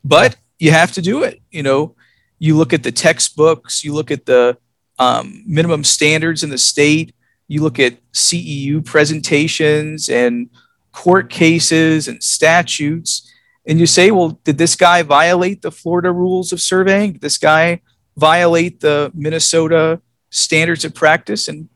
[0.09, 1.41] But you have to do it.
[1.51, 1.95] You know,
[2.39, 4.57] you look at the textbooks, you look at the
[4.99, 7.15] um, minimum standards in the state,
[7.47, 10.49] you look at CEU presentations and
[10.93, 13.31] court cases and statutes
[13.69, 17.13] and you say, well, did this guy violate the Florida rules of surveying?
[17.13, 17.83] Did this guy
[18.17, 21.49] violate the Minnesota standards of practice?
[21.49, 21.69] And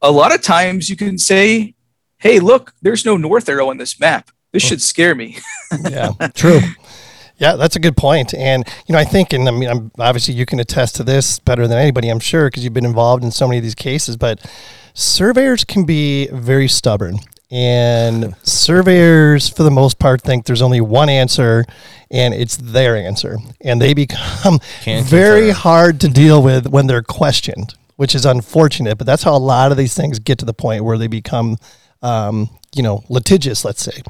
[0.00, 1.74] a lot of times you can say,
[2.16, 4.30] hey, look, there's no north arrow on this map.
[4.52, 5.36] This should scare me.
[5.90, 6.60] yeah, true.
[7.38, 8.32] Yeah, that's a good point.
[8.34, 11.38] And you know, I think, and I mean, I'm, obviously, you can attest to this
[11.38, 14.16] better than anybody, I'm sure, because you've been involved in so many of these cases.
[14.16, 14.44] But
[14.94, 17.18] surveyors can be very stubborn,
[17.50, 21.64] and surveyors, for the most part, think there's only one answer,
[22.10, 27.02] and it's their answer, and they become Can't very hard to deal with when they're
[27.02, 28.96] questioned, which is unfortunate.
[28.96, 31.58] But that's how a lot of these things get to the point where they become,
[32.00, 33.62] um, you know, litigious.
[33.62, 34.00] Let's say.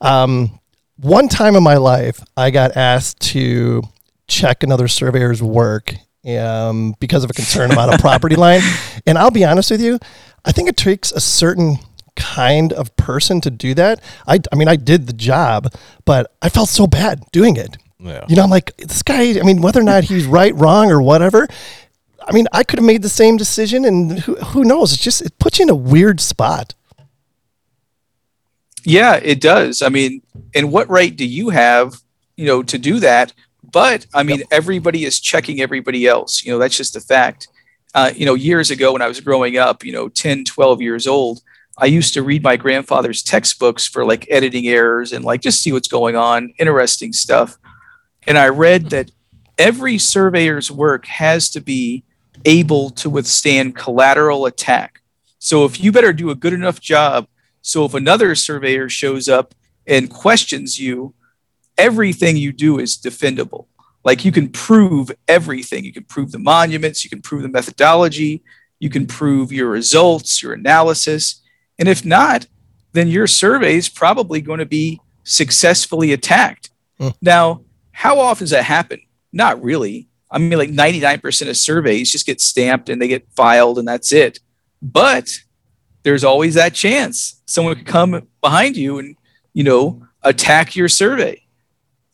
[0.00, 0.59] Um,
[1.00, 3.82] one time in my life, I got asked to
[4.28, 5.94] check another surveyor's work
[6.26, 8.60] um, because of a concern about a property line.
[9.06, 9.98] And I'll be honest with you,
[10.44, 11.78] I think it takes a certain
[12.16, 14.02] kind of person to do that.
[14.26, 15.72] I, I mean, I did the job,
[16.04, 17.76] but I felt so bad doing it.
[17.98, 18.24] Yeah.
[18.28, 21.02] You know, I'm like, this guy, I mean, whether or not he's right, wrong, or
[21.02, 21.46] whatever,
[22.26, 24.92] I mean, I could have made the same decision, and who, who knows?
[24.92, 26.74] It's just, it puts you in a weird spot.
[28.84, 29.82] Yeah, it does.
[29.82, 30.22] I mean,
[30.54, 31.94] and what right do you have,
[32.36, 33.32] you know, to do that?
[33.72, 36.44] But I mean, everybody is checking everybody else.
[36.44, 37.48] You know, that's just a fact.
[37.94, 41.06] Uh, you know, years ago when I was growing up, you know, 10, 12 years
[41.06, 41.40] old,
[41.76, 45.72] I used to read my grandfather's textbooks for like editing errors and like just see
[45.72, 47.58] what's going on, interesting stuff.
[48.26, 49.10] And I read that
[49.58, 52.04] every surveyor's work has to be
[52.44, 55.00] able to withstand collateral attack.
[55.38, 57.26] So if you better do a good enough job,
[57.62, 59.54] so if another surveyor shows up
[59.86, 61.14] and questions you
[61.80, 63.66] everything you do is defendable.
[64.04, 65.84] Like you can prove everything.
[65.84, 68.42] You can prove the monuments, you can prove the methodology,
[68.78, 71.40] you can prove your results, your analysis.
[71.78, 72.46] And if not,
[72.92, 76.70] then your survey is probably going to be successfully attacked.
[76.98, 77.08] Hmm.
[77.22, 79.00] Now, how often does that happen?
[79.32, 80.08] Not really.
[80.30, 84.12] I mean, like 99% of surveys just get stamped and they get filed and that's
[84.12, 84.38] it.
[84.82, 85.30] But
[86.02, 89.16] there's always that chance someone could come behind you and,
[89.52, 91.42] you know, attack your survey.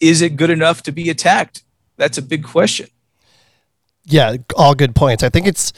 [0.00, 1.62] Is it good enough to be attacked?
[1.96, 2.88] That's a big question.
[4.04, 5.22] Yeah, all good points.
[5.22, 5.72] I think it's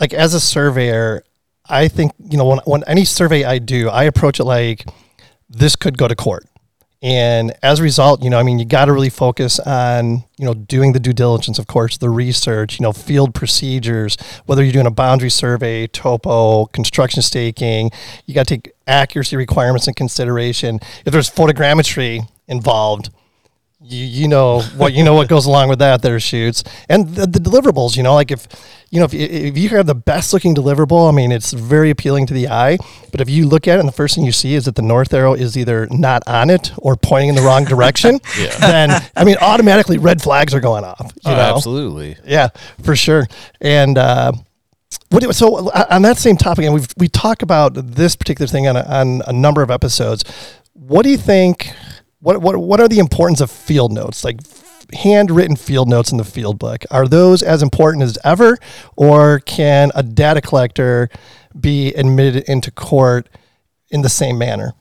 [0.00, 1.24] like as a surveyor,
[1.68, 4.86] I think you know when when any survey I do, I approach it like
[5.50, 6.46] this could go to court.
[7.04, 10.46] And as a result, you know, I mean, you got to really focus on, you
[10.46, 14.72] know, doing the due diligence, of course, the research, you know, field procedures, whether you're
[14.72, 17.90] doing a boundary survey, topo, construction staking,
[18.24, 20.80] you got to take accuracy requirements in consideration.
[21.04, 23.10] If there's photogrammetry involved,
[23.86, 27.26] you, you know what you know what goes along with that there shoots and the,
[27.26, 28.46] the deliverables you know like if
[28.90, 31.90] you know if, you- if you have the best looking deliverable i mean it's very
[31.90, 32.78] appealing to the eye
[33.12, 34.82] but if you look at it and the first thing you see is that the
[34.82, 38.18] north arrow is either not on it or pointing in the wrong direction
[38.60, 42.16] then i mean automatically red flags are going off you Oh, know absolutely.
[42.24, 42.48] yeah,
[42.82, 43.26] for sure.
[43.60, 44.32] And uh,
[45.10, 48.66] what so uh, on that same topic, and we we talk about this particular thing
[48.66, 50.24] on a, on a number of episodes.
[50.72, 51.70] What do you think?
[52.24, 54.24] What what what are the importance of field notes?
[54.24, 54.40] Like
[54.94, 58.56] handwritten field notes in the field book are those as important as ever,
[58.96, 61.10] or can a data collector
[61.58, 63.28] be admitted into court
[63.90, 64.72] in the same manner?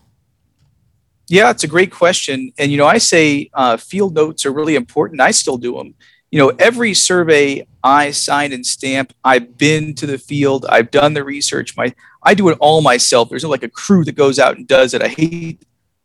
[1.28, 2.54] Yeah, it's a great question.
[2.58, 5.20] And, you know, I say uh, field notes are really important.
[5.20, 5.96] I still do them.
[6.32, 11.14] You know, every survey I sign and stamp, I've been to the field, I've done
[11.14, 11.76] the research.
[11.78, 13.30] My, I do it all myself.
[13.30, 15.02] There's no like a crew that goes out and does it.
[15.02, 15.62] I hate,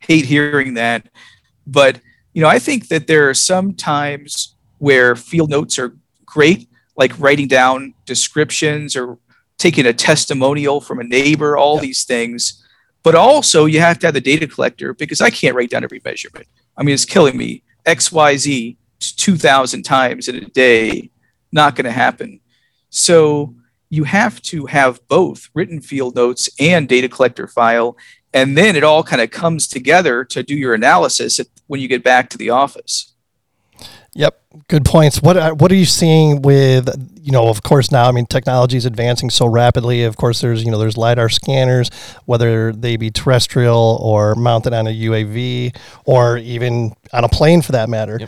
[0.08, 1.08] hate hearing that.
[1.66, 2.00] But,
[2.32, 7.18] you know, I think that there are some times where field notes are great, like
[7.20, 9.18] writing down descriptions or
[9.58, 12.64] taking a testimonial from a neighbor, all these things
[13.02, 16.00] but also you have to have the data collector because I can't write down every
[16.04, 16.46] measurement.
[16.76, 17.62] I mean, it's killing me.
[17.86, 21.10] XYZ 2,000 times in a day,
[21.52, 22.40] not going to happen.
[22.90, 23.54] So
[23.88, 27.96] you have to have both written field notes and data collector file.
[28.34, 31.88] And then it all kind of comes together to do your analysis at, when you
[31.88, 33.14] get back to the office.
[34.14, 35.22] Yep, good points.
[35.22, 36.88] What are, what are you seeing with
[37.22, 37.48] you know?
[37.48, 40.02] Of course, now I mean technology is advancing so rapidly.
[40.04, 41.90] Of course, there's you know there's lidar scanners,
[42.24, 47.72] whether they be terrestrial or mounted on a UAV or even on a plane for
[47.72, 48.18] that matter.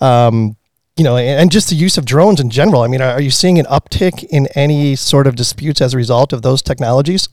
[0.00, 0.56] Um,
[0.96, 2.82] you know, and, and just the use of drones in general.
[2.82, 5.96] I mean, are, are you seeing an uptick in any sort of disputes as a
[5.96, 7.28] result of those technologies?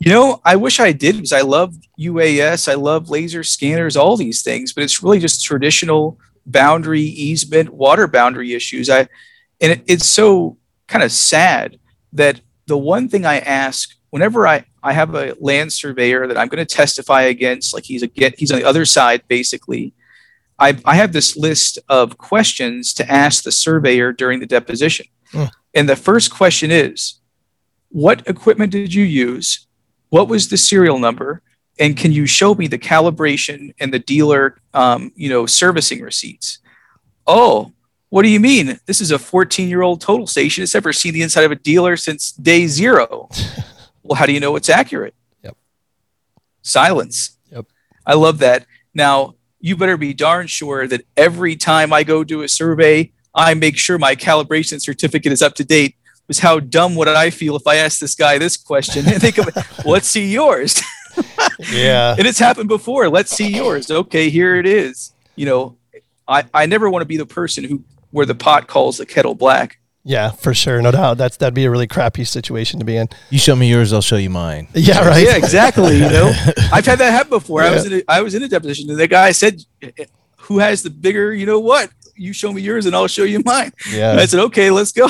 [0.00, 4.16] You know, I wish I did because I love UAS, I love laser scanners, all
[4.16, 8.88] these things, but it's really just traditional boundary easement, water boundary issues.
[8.88, 9.08] I
[9.60, 10.56] and it, it's so
[10.86, 11.78] kind of sad
[12.12, 16.46] that the one thing I ask whenever I I have a land surveyor that I'm
[16.48, 19.94] going to testify against, like he's a get he's on the other side basically.
[20.60, 25.44] I I have this list of questions to ask the surveyor during the deposition, Hmm.
[25.74, 27.14] and the first question is,
[27.90, 29.66] what equipment did you use?
[30.10, 31.42] What was the serial number?
[31.78, 36.58] And can you show me the calibration and the dealer um, you know servicing receipts?
[37.26, 37.72] Oh
[38.10, 38.80] what do you mean?
[38.86, 40.64] This is a 14 year old total station.
[40.64, 43.28] It's never seen the inside of a dealer since day zero.
[44.04, 45.14] Well how do you know it's accurate?
[45.44, 45.54] Yep.
[46.62, 47.36] silence.
[47.52, 47.66] Yep.
[48.06, 48.64] i love that.
[48.94, 53.54] Now you better be darn sure that every time i go do a survey i
[53.54, 55.96] make sure my calibration certificate is up to date
[56.28, 59.38] was how dumb would I feel if I asked this guy this question and think
[59.38, 59.48] of
[59.84, 60.80] let's see yours.
[61.72, 63.08] Yeah, and it's happened before.
[63.08, 63.90] Let's see yours.
[63.90, 65.12] Okay, here it is.
[65.34, 65.76] You know,
[66.28, 69.34] I, I never want to be the person who where the pot calls the kettle
[69.34, 69.80] black.
[70.04, 71.18] yeah, for sure, no doubt.
[71.18, 73.08] That's that'd be a really crappy situation to be in.
[73.30, 74.68] You show me yours, I'll show you mine.
[74.74, 75.24] Yeah, right.
[75.26, 75.94] Yeah, exactly.
[75.96, 76.32] You know,
[76.72, 77.62] I've had that happen before.
[77.62, 79.60] I was in a, I was in a deposition and the guy said,
[80.46, 81.34] "Who has the bigger?
[81.34, 81.90] You know what?
[82.14, 84.12] You show me yours and I'll show you mine." Yeah.
[84.12, 85.08] And I said, "Okay, let's go."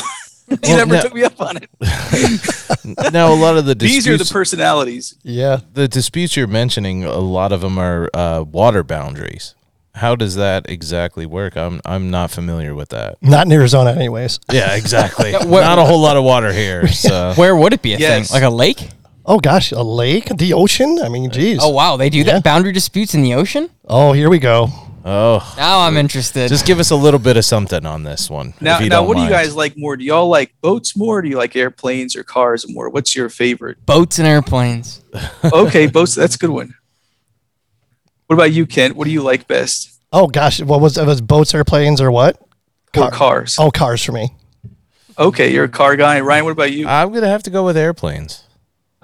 [0.62, 1.70] he Well, never now- took me up on it.
[3.12, 5.16] now, a lot of the These are the personalities.
[5.22, 5.61] Yeah.
[5.74, 9.54] the disputes you're mentioning, a lot of them are uh, water boundaries.
[9.94, 11.56] How does that exactly work?
[11.56, 13.16] I'm I'm not familiar with that.
[13.20, 14.38] Not in Arizona, anyways.
[14.52, 15.32] Yeah, exactly.
[15.32, 16.87] what- not a whole lot of water here.
[16.88, 18.30] So Where would it be a Yes.
[18.30, 18.40] thing?
[18.40, 18.88] Like a lake?
[19.26, 21.00] Oh gosh, a lake, the ocean.
[21.02, 21.58] I mean, geez.
[21.61, 22.24] Oh wow, they do Yeah.
[22.34, 23.70] that boundary disputes in the ocean?
[23.87, 24.68] Oh, here we go.
[25.09, 26.48] Oh, Now I'm interested.
[26.48, 28.54] just give us a little bit of something on this one.
[28.61, 29.96] Now, now, don't what do you guys like more?
[29.96, 31.18] Do y'all like boats more?
[31.18, 32.88] Or do you like airplanes or cars more?
[32.90, 33.84] What's your favorite?
[33.86, 35.02] boats and airplanes.
[35.52, 36.14] Okay, boats.
[36.14, 36.74] That's a good one.
[38.26, 38.94] What about you, Kent?
[38.96, 39.98] What do you like best?
[40.12, 41.06] Oh gosh, what was it?
[41.06, 42.40] Was boats, airplanes, or what?
[42.96, 43.56] or cars.
[43.59, 44.30] Oh, cars for me.
[45.18, 46.20] Okay, you're a car guy.
[46.20, 46.86] Ryan, what about you?
[46.86, 48.44] I'm gonna have to go with airplanes.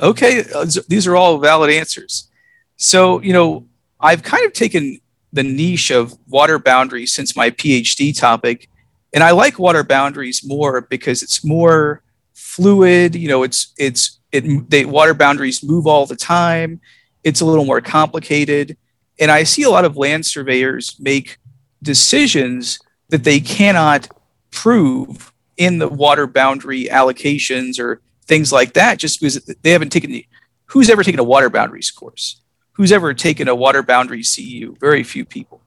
[0.00, 2.28] Okay, uh, these are all valid answers.
[2.76, 3.66] So, you know,
[4.00, 5.00] I've kind of taken
[5.35, 8.68] the niche of water boundaries since my PhD topic,
[9.12, 13.14] and I like water boundaries more because it's more fluid.
[13.14, 16.80] You know, it's it's it they water boundaries move all the time.
[17.24, 18.76] It's a little more complicated,
[19.18, 21.39] and I see a lot of land surveyors make
[21.82, 22.78] decisions
[23.09, 24.09] that they cannot
[24.51, 30.11] prove in the water boundary allocations or things like that just because they haven't taken
[30.11, 30.26] the
[30.66, 32.41] who's ever taken a water boundaries course
[32.75, 35.61] who's ever taken a water boundary CEU very few people.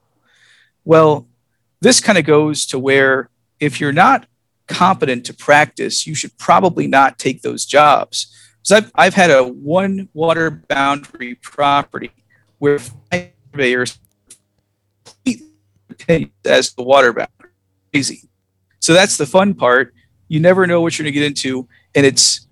[0.85, 1.27] Well
[1.79, 3.29] this kind of goes to where
[3.59, 4.27] if you're not
[4.67, 8.33] competent to practice you should probably not take those jobs.
[8.63, 12.11] So I've, I've had a one water boundary property
[12.59, 12.79] where
[13.51, 13.99] surveyors
[16.45, 17.51] as the water boundary.
[17.91, 18.29] Crazy.
[18.79, 19.93] So that's the fun part.
[20.27, 22.46] You never know what you're going to get into and it's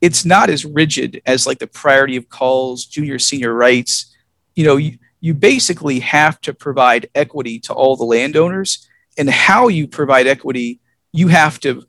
[0.00, 4.14] it's not as rigid as like the priority of calls junior senior rights
[4.54, 9.68] you know you, you basically have to provide equity to all the landowners and how
[9.68, 10.80] you provide equity
[11.12, 11.82] you have to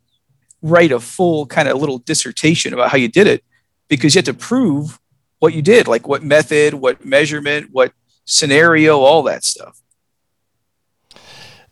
[0.61, 3.43] write a full kind of little dissertation about how you did it
[3.87, 4.99] because you have to prove
[5.39, 7.91] what you did like what method what measurement what
[8.25, 9.81] scenario all that stuff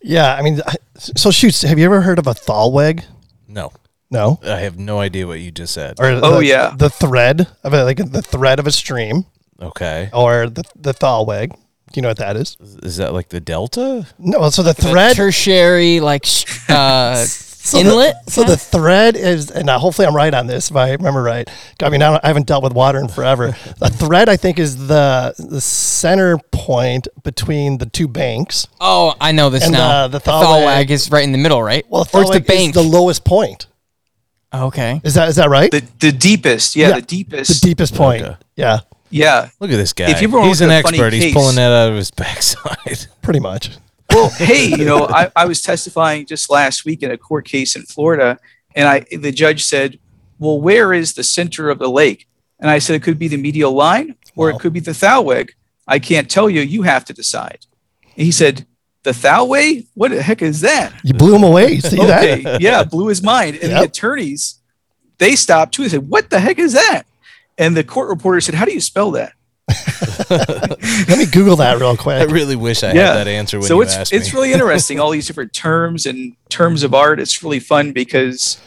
[0.06, 0.60] Yeah, I mean,
[0.98, 1.62] so shoots.
[1.62, 3.04] Have you ever heard of a Thalweg?
[3.48, 3.72] No,
[4.14, 4.38] No.
[4.42, 5.98] I have no idea what you just said.
[6.00, 6.74] Or Oh, the, yeah.
[6.76, 9.26] the thread of a, like the thread of a stream,
[9.60, 11.50] Okay, or the the Thalweg.
[11.50, 12.56] Do you know what that is?
[12.82, 14.06] is that like the delta?
[14.18, 14.50] No.
[14.50, 15.16] So the The thread.
[15.16, 16.24] tertiary like
[16.68, 18.14] uh, so inlet.
[18.26, 21.22] The, so the thread is, and now hopefully I'm right on this if I remember
[21.22, 21.48] right.
[21.80, 23.56] I mean, I, don't, I haven't dealt with water in forever.
[23.78, 28.66] the thread, I think, is the the center point between the two banks.
[28.80, 29.88] oh, I know this And, now.
[29.88, 31.84] uh, the the Thalweg- Thalweg is right in the middle, right?
[31.88, 33.66] Well, or it's the Thalweg is the lowest point.
[34.56, 35.00] Oh, okay.
[35.02, 35.70] Is that is that right?
[35.70, 38.22] the, the deepest yeah, Yeah, the deepest the deepest point.
[38.22, 38.36] Okay.
[38.54, 38.80] Yeah,
[39.10, 40.10] yeah Look at this guy.
[40.10, 41.12] If you ever He's worked an a funny expert.
[41.12, 43.06] He's case- pulling that out of his backside.
[43.20, 43.70] pretty much.
[44.10, 47.74] well, hey, you know, I, I was testifying just last week in a court case
[47.74, 48.38] in Florida,
[48.76, 49.98] and I the judge said,
[50.38, 52.28] "Well, where is the center of the lake?"
[52.60, 54.56] And I said, "It could be the medial line, or Wow.
[54.56, 55.50] it could be the Thalweg.
[55.88, 56.60] I can't tell you.
[56.60, 57.66] You have to decide."
[58.16, 58.66] And he said,
[59.04, 59.86] "The Thalweg?
[59.94, 61.78] What the heck is that?" You blew him away.
[61.78, 62.60] See okay, that?
[62.60, 63.56] yeah, blew his mind.
[63.62, 64.60] And the attorneys,
[65.18, 65.84] they stopped too.
[65.84, 67.04] They said, "What the heck is that?"
[67.56, 69.32] And the court reporter said, "How do you spell that?"
[70.30, 72.20] Let me Google that real quick.
[72.20, 73.06] I really wish I Yeah.
[73.08, 74.38] had that answer when so you it's asked it's me.
[74.38, 78.58] really interesting all these different terms and terms of art it's really fun because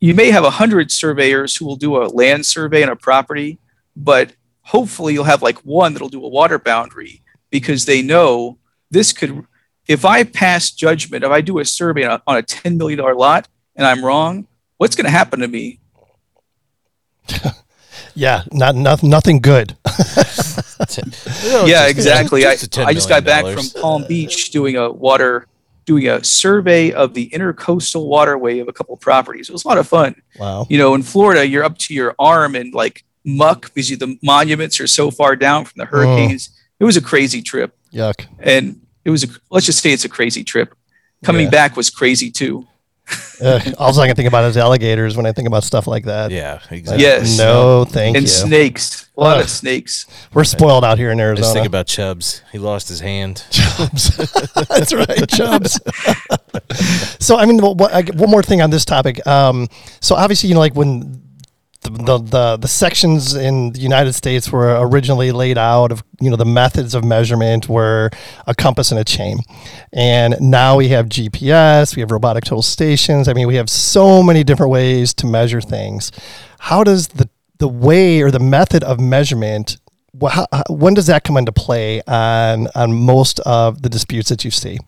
[0.00, 3.58] you may have a hundred surveyors who will do a land survey on a property
[3.96, 4.32] but
[4.62, 8.58] hopefully you'll have like one that'll do a water boundary because they know
[8.94, 9.46] this could
[9.86, 13.86] if i pass judgment if i do a survey on a, $10 million lot and
[13.86, 14.46] i'm wrong
[14.78, 15.80] what's going to happen to me
[18.14, 19.76] Yeah, not, not nothing good.
[21.66, 22.42] Yeah, exactly.
[22.42, 25.46] just a I, $10 I just got back from Palm Beach doing a water,
[25.86, 29.48] doing a survey of the intercoastal waterway of a couple properties.
[29.48, 30.20] It was a lot of fun.
[30.38, 30.66] Wow.
[30.68, 34.80] You know, in Florida, you're up to your arm in like muck because the monuments
[34.80, 35.90] are so far down from the mm.
[35.90, 36.50] hurricanes.
[36.78, 38.26] It was a crazy trip, Yuck.
[38.40, 40.74] and it was a let's just say it's a crazy trip.
[41.24, 41.50] Coming Yeah.
[41.50, 42.66] back was crazy too.
[43.42, 46.30] Uh, all I can think about is alligators when I think about stuff like that.
[46.30, 47.02] Yeah, exactly.
[47.04, 47.36] Yes.
[47.36, 48.30] No, thank and you.
[48.32, 49.42] And snakes, a lot Ugh.
[49.42, 50.06] of snakes.
[50.32, 52.42] We're spoiled out here in I just think about Chubbs.
[52.52, 53.44] He lost his hand.
[53.50, 54.16] Chubbs.
[54.68, 55.80] That's right, Chubbs.
[57.18, 59.24] so, I mean, what, what, I- one more thing on this topic.
[59.26, 59.68] Um,
[60.00, 61.20] so, obviously, you know, like when
[61.84, 66.30] the, the, the, the sections in the United States were originally laid out of, you
[66.30, 68.10] know, the methods of measurement were
[68.46, 69.38] a compass and a chain.
[69.92, 73.28] And now we have GPS, we have robotic total stations.
[73.28, 76.10] I mean, we have so many different ways to measure things.
[76.58, 77.28] How does the,
[77.58, 79.76] the way or the method of measurement
[80.28, 84.50] how- when does that come into play on on most of the disputes that you
[84.50, 84.78] see?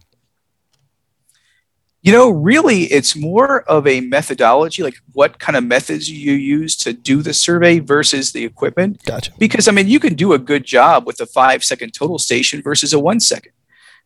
[2.07, 6.77] You know, really, it's more of a methodology, like what kind of methods you use
[6.77, 9.03] to do the survey versus the equipment.
[9.05, 9.33] Gotcha.
[9.39, 12.63] Because, I mean, you can do a good job with a five second total station
[12.63, 13.51] versus a one second.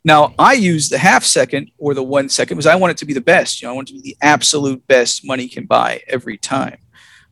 [0.02, 3.04] Now, I use the half second or the one second because I want it to
[3.04, 3.60] be the best.
[3.60, 6.78] You know, I want it to be the absolute best money can buy every time.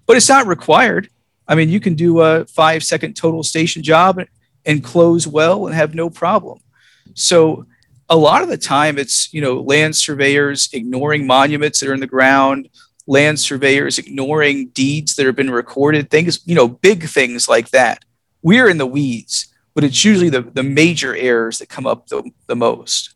[0.05, 1.09] But it's not required.
[1.49, 4.21] I mean, you can do a five second total station job
[4.67, 6.59] and close well and have no problem.
[7.15, 7.65] So,
[8.09, 12.01] a lot of the time it's you know land surveyors ignoring monuments that are in
[12.01, 12.69] the ground
[13.07, 18.05] land surveyors ignoring deeds that have been recorded things you know big things like that
[18.43, 19.49] we're in the weeds
[19.79, 23.15] but it's usually the, the major errors that come up the, the most.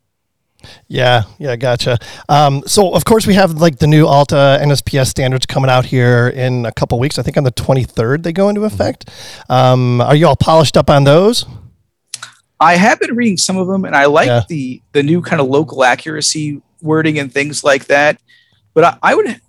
[0.87, 1.99] Yeah, yeah, gotcha.
[2.29, 6.29] Um, so of course we have like the new ALTA NSPS standards coming out here
[6.29, 7.19] in a couple weeks.
[7.19, 9.11] I think on the 23rd they go into effect.
[9.49, 11.47] Um, are you all polished up on those?
[12.63, 14.43] I have been reading some of them, and I like Yeah.
[14.49, 18.21] the the new kind of local accuracy wording and things like that.
[18.75, 19.41] But I, I would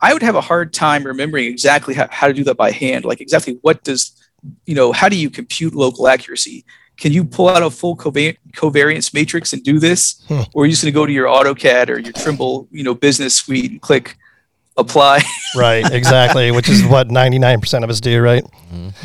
[0.00, 3.04] I would have a hard time remembering exactly how, how to do that by hand.
[3.04, 4.12] Like exactly what does
[4.64, 6.64] you know how do you compute local accuracy?
[6.98, 10.42] Can you pull out a full cova- covariance matrix and do this, Hmm.
[10.54, 12.94] or are you just going to go to your AutoCAD or your Trimble you know
[12.94, 14.16] business suite and click
[14.78, 15.20] apply?
[15.56, 18.44] Right, exactly, which is what 99% of us do, right?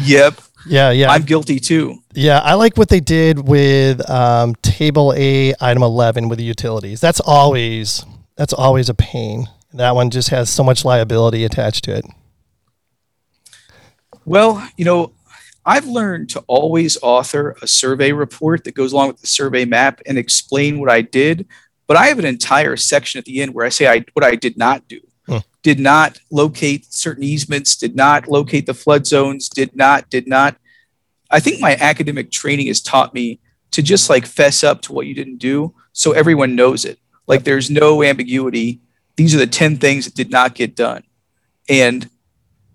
[0.02, 0.36] yep,
[0.66, 1.12] Yeah, yeah.
[1.12, 2.00] I'm guilty too.
[2.14, 7.02] Yeah, I like what they did with um, Table A, Item 11 with the utilities.
[7.02, 8.06] That's always
[8.36, 9.48] that's always a pain.
[9.74, 12.06] That one just has so much liability attached to it.
[14.26, 15.14] Well, you know,
[15.66, 20.02] I've learned to always author a survey report that goes along with the survey map
[20.06, 21.48] and explain what I did.
[21.88, 24.36] But I have an entire section at the end where I say I, what I
[24.36, 25.00] did not do.
[25.64, 30.56] Did not locate certain easements, did not locate the flood zones, did not, did not.
[31.30, 33.40] I think my academic training has taught me
[33.72, 37.00] to just like fess up to what you didn't do so everyone knows it.
[37.28, 38.82] Like there's no ambiguity.
[39.16, 41.04] These are the 10 things that did not get done.
[41.70, 42.10] And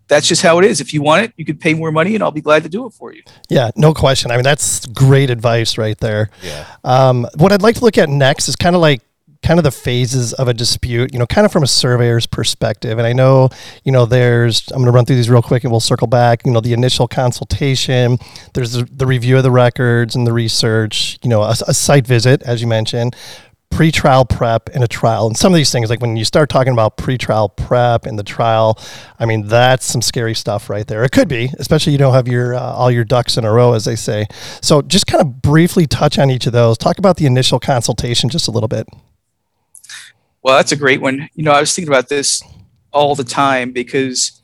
[0.09, 0.81] that's just how it is.
[0.81, 2.87] If you want it, you could pay more money and I'll be glad to do
[2.87, 3.23] it for you.
[3.49, 4.31] Yeah, no question.
[4.31, 6.31] I mean, that's great advice right there.
[6.43, 6.67] Yeah.
[6.85, 9.03] Um, what I'd like to look at next is kind of like
[9.43, 12.99] kind of the phases of a dispute, you know, kind of from a surveyor's perspective.
[12.99, 13.51] And I know,
[13.85, 16.45] you know, there's, I'm going to run through these real quick and we'll circle back,
[16.45, 18.19] you know, the initial consultation,
[18.55, 22.43] there's the, review of the records and the research, you know, a, a site visit,
[22.43, 23.15] as you mentioned,
[23.71, 25.27] pre-trial prep and a trial.
[25.27, 28.23] And some of these things, like when you start talking about pre-trial prep and the
[28.23, 28.79] trial,
[29.19, 31.05] I mean, that's some scary stuff right there.
[31.05, 33.75] It could be, especially you don't have your uh, all your ducks in a row,
[33.75, 34.27] as they say.
[34.63, 36.79] So just kind of briefly touch on each of those.
[36.79, 38.89] Talk about the initial consultation just a little bit.
[40.47, 41.29] Well, that's a great one.
[41.35, 42.41] You know, I was thinking about this
[42.93, 44.43] all the time because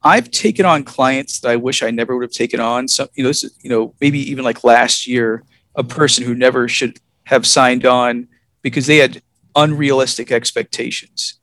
[0.00, 2.86] I've taken on clients that I wish I never would have taken on.
[2.86, 5.42] So, you know, this is, you know, maybe even like last year,
[5.74, 8.28] a person who never should have signed on
[8.62, 9.20] because they had
[9.56, 11.40] unrealistic expectations.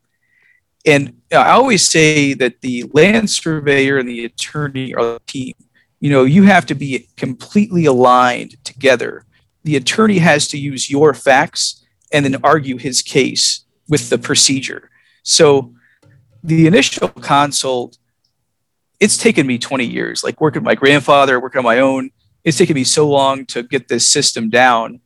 [0.86, 5.56] And I always say that the land surveyor and the attorney are the team.
[6.00, 9.26] You know, you have to be completely aligned together.
[9.66, 14.90] The attorney has to use your facts and then argue his case with the procedure.
[15.24, 15.74] So
[16.44, 17.98] the initial consult,
[19.00, 22.12] it's taken me 20 years, like working with my grandfather, working on my own.
[22.44, 25.02] It's taken me so long to get this system down.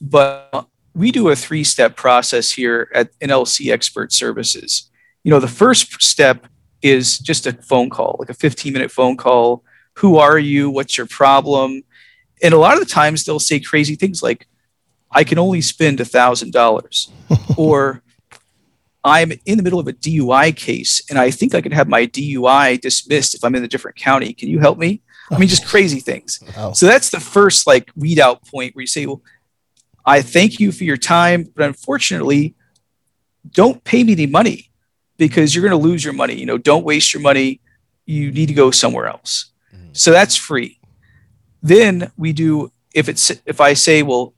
[0.00, 4.90] But we do a three step process here at NLC Expert Services.
[5.22, 6.46] You know, the first step
[6.82, 9.64] is just a phone call, like a 15 minute phone call.
[9.94, 10.68] Who are you?
[10.70, 11.82] What's your problem?
[12.42, 14.46] And a lot of the times they'll say crazy things like,
[15.10, 17.10] I can only spend a thousand dollars,
[17.56, 18.02] or
[19.04, 22.06] I'm in the middle of a DUI case and I think I could have my
[22.06, 24.32] DUI dismissed if I'm in a different county.
[24.32, 25.02] Can you help me?
[25.30, 25.68] I mean, just oh.
[25.68, 26.42] crazy things.
[26.56, 26.72] Wow.
[26.72, 29.22] So that's the first like weed out point where you say, well,
[30.06, 32.54] I thank you for your time, but unfortunately,
[33.50, 34.70] don't pay me any money
[35.16, 36.34] because you're going to lose your money.
[36.34, 37.60] You know, don't waste your money.
[38.06, 39.52] You need to go somewhere else.
[39.74, 39.96] Mm.
[39.96, 40.78] So that's free.
[41.62, 44.34] Then we do if it's if I say, well,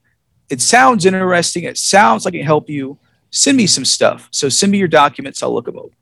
[0.49, 2.99] it sounds interesting, it sounds like it can help you,
[3.31, 4.29] send me some stuff.
[4.31, 5.95] So send me your documents, I'll look them over.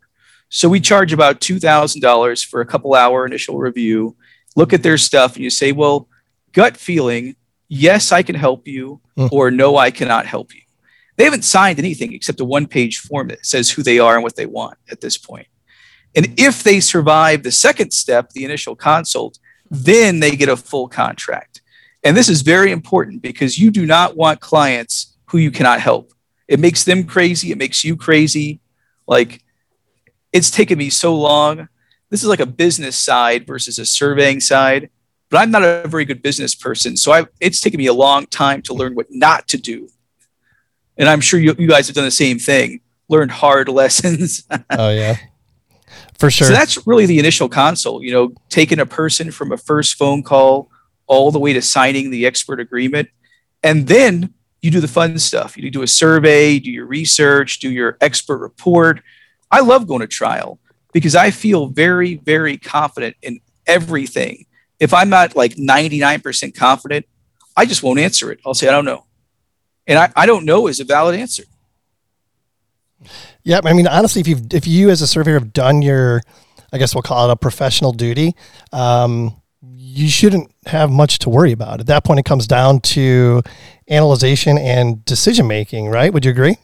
[0.48, 4.16] So we charge about two thousand dollars for a couple hour initial review.
[4.56, 6.08] Look at their stuff, and you say, well,
[6.52, 7.34] gut feeling,
[7.68, 9.26] yes, I can help you, Hmm.
[9.32, 10.60] or no, I cannot help you.
[11.16, 14.22] They haven't signed anything except a one page form that says who they are and
[14.22, 15.46] what they want at this point.
[16.16, 19.38] And if they survive the second step, the initial consult,
[19.70, 21.60] then they get a full contract.
[22.04, 26.12] And this is very important because you do not want clients who you cannot help.
[26.48, 27.50] It makes them crazy.
[27.52, 28.60] It makes you crazy.
[29.06, 29.42] Like
[30.32, 31.68] it's taken me so long.
[32.10, 34.90] This is like a business side versus a surveying side,
[35.30, 36.96] but I'm not a very good business person.
[36.96, 39.88] So I, it's taken me a long time to learn what not to do.
[40.96, 44.44] And I'm sure you, you guys have done the same thing, learned hard lessons.
[44.70, 45.16] Oh yeah,
[46.18, 46.48] for sure.
[46.48, 50.22] So that's really the initial consult, you know, taking a person from a first phone
[50.22, 50.70] call
[51.06, 53.08] all the way to signing the expert agreement.
[53.62, 54.33] And then
[54.64, 55.58] you do the fun stuff.
[55.58, 59.02] You do a survey, do your research, do your expert report.
[59.50, 60.58] I love going to trial
[60.94, 64.46] because I feel very, very confident in everything.
[64.80, 67.04] If I'm not like 99% confident,
[67.54, 68.40] I just won't answer it.
[68.46, 69.04] I'll say, I don't know.
[69.86, 71.44] And I, I don't know is a valid answer.
[73.42, 76.22] Yeah, I mean, honestly, if you if you as a surveyor have done your,
[76.72, 78.34] I guess we'll call it a professional duty,
[78.72, 81.80] um, you shouldn't have much to worry about.
[81.80, 83.42] At that point, it comes down to
[83.88, 86.12] analyzation and decision making, right?
[86.12, 86.56] Would you agree?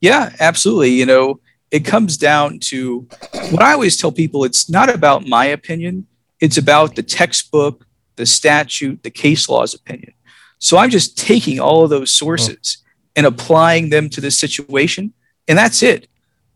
[0.00, 0.90] Yeah, absolutely.
[0.90, 1.40] You know,
[1.70, 3.08] it comes down to
[3.50, 6.06] what I always tell people it's not about my opinion,
[6.40, 7.86] it's about the textbook,
[8.16, 10.14] the statute, the case law's opinion.
[10.58, 12.90] So I'm just taking all of those sources oh.
[13.16, 15.12] and applying them to this situation,
[15.48, 16.08] and that's it.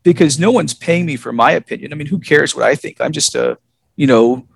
[0.04, 1.92] Because no one's paying me for my opinion.
[1.92, 3.00] I mean, who cares what I think?
[3.00, 3.58] I'm just a,
[3.96, 4.46] you know,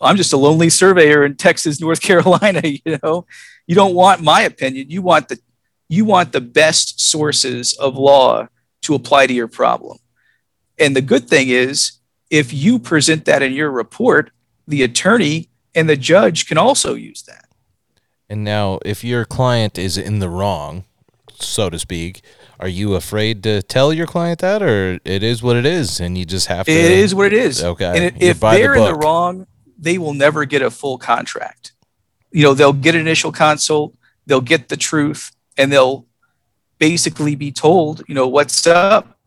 [0.00, 3.24] I'm just a lonely surveyor in Texas, North Carolina, you know.
[3.68, 4.90] You don't want my opinion.
[4.90, 5.38] You want the
[5.88, 8.48] you want the best sources of law
[8.82, 9.98] to apply to your problem.
[10.78, 11.92] And the good thing is,
[12.30, 14.30] if you present that in your report,
[14.66, 17.46] the attorney and the judge can also use that.
[18.28, 20.84] And now, if your client is in the wrong,
[21.34, 22.22] so to speak,
[22.60, 26.18] are you afraid to tell your client that, or it is what it is, and
[26.18, 26.72] you just have to?
[26.72, 27.62] It is what it is.
[27.62, 27.86] Okay.
[27.86, 29.46] And it, if they're in the wrong,
[29.78, 31.72] they will never get a full contract.
[32.30, 33.94] You know, they'll get an initial consult,
[34.26, 36.06] they'll get the truth, and they'll
[36.78, 39.18] basically be told, you know, what's up,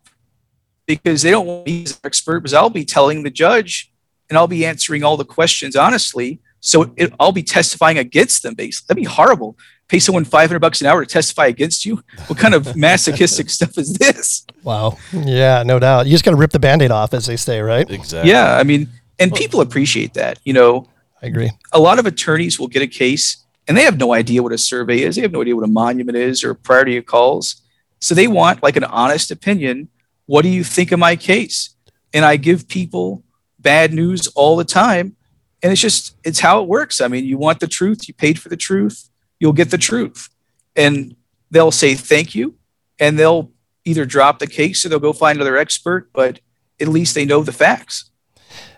[0.86, 2.42] because they don't want me as an expert.
[2.42, 3.92] Because I'll be telling the judge,
[4.30, 6.40] and I'll be answering all the questions honestly.
[6.62, 8.54] So it, I'll be testifying against them.
[8.54, 9.58] Basically, that'd be horrible.
[9.88, 12.02] Pay someone five hundred bucks an hour to testify against you.
[12.28, 14.46] What kind of masochistic stuff is this?
[14.64, 14.98] Wow.
[15.12, 16.06] Yeah, no doubt.
[16.06, 17.90] You just got to rip the band aid off, as they say, right?
[17.90, 18.32] exactly.
[18.32, 18.88] Yeah, I mean,
[19.20, 20.40] and people appreciate that.
[20.46, 20.88] You know,
[21.22, 21.52] I agree.
[21.72, 24.58] a lot of attorneys will get a case and they have no idea what a
[24.58, 25.16] survey is.
[25.16, 27.62] They have no idea what a monument is or priority of calls.
[28.00, 29.90] So they want like an honest opinion.
[30.26, 31.76] What do you think of my case?
[32.14, 33.24] And I give people
[33.60, 35.16] bad news all the time.
[35.64, 37.00] And it's just, it's how it works.
[37.00, 39.10] I mean, you want the truth, you paid for the truth,
[39.40, 40.30] you'll get the truth.
[40.76, 41.16] And
[41.52, 42.56] they'll say thank you
[43.00, 43.52] and they'll
[43.86, 46.40] either drop the case or they'll go find another expert, but
[46.80, 48.11] at least they know the facts.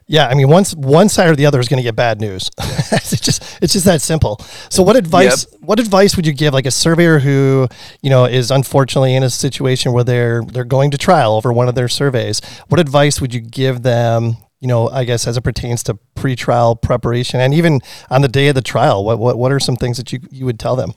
[0.08, 2.50] Yeah, I mean, once one side or the other is going to get bad news.
[2.60, 4.38] it's just it's just that simple.
[4.70, 7.68] So, what advice what advice would you give like a surveyor who
[8.02, 11.70] you know is unfortunately in a situation where they're they're going to trial over one
[11.70, 12.42] of their surveys?
[12.68, 14.38] What advice would you give them?
[14.60, 18.48] You know, I guess as it pertains to pre-trial preparation and even on the day
[18.48, 20.94] of the trial, what what, what are some things that you you would tell them?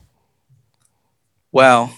[1.53, 1.91] Wow.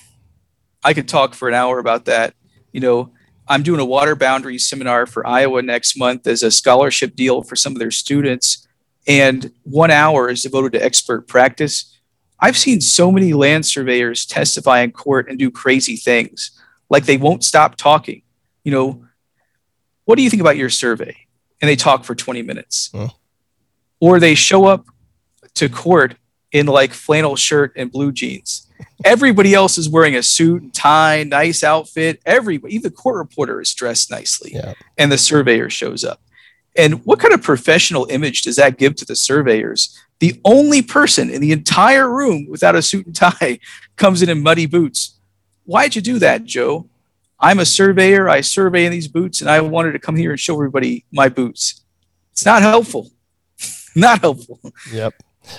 [0.85, 2.35] I could talk for an hour about that.
[2.73, 3.13] You know,
[3.49, 7.57] I'm doing a water boundary seminar for Iowa next month as a scholarship deal for
[7.57, 8.69] some of their students.
[9.07, 11.99] And one hour is devoted to expert practice.
[12.39, 16.51] I've seen so many land surveyors testify in court and do crazy things,
[16.91, 18.23] like they won't stop talking.
[18.65, 19.05] You know,
[20.05, 21.17] what do you think about your survey?
[21.61, 22.91] And they talk for 20 minutes.
[23.99, 24.87] Or they show up
[25.55, 26.17] to court
[26.53, 28.68] in like flannel shirt and blue jeans.
[29.05, 32.20] Everybody else is wearing a suit and tie, nice outfit.
[32.26, 34.74] Everybody, even the court reporter is dressed nicely, Yeah.
[34.97, 36.20] and the surveyor shows up.
[36.76, 39.97] And what kind of professional image does that give to the surveyors?
[40.20, 43.61] The only person in the entire room without a suit and tie
[43.97, 45.18] comes in in muddy boots.
[45.64, 46.89] Why'd you do that, Joe?
[47.41, 48.29] I'm a surveyor.
[48.29, 51.29] I survey in these boots, and I wanted to come here and show everybody my
[51.29, 51.83] boots.
[52.33, 53.11] It's not helpful.
[53.95, 54.61] not helpful.
[54.93, 55.14] Yep.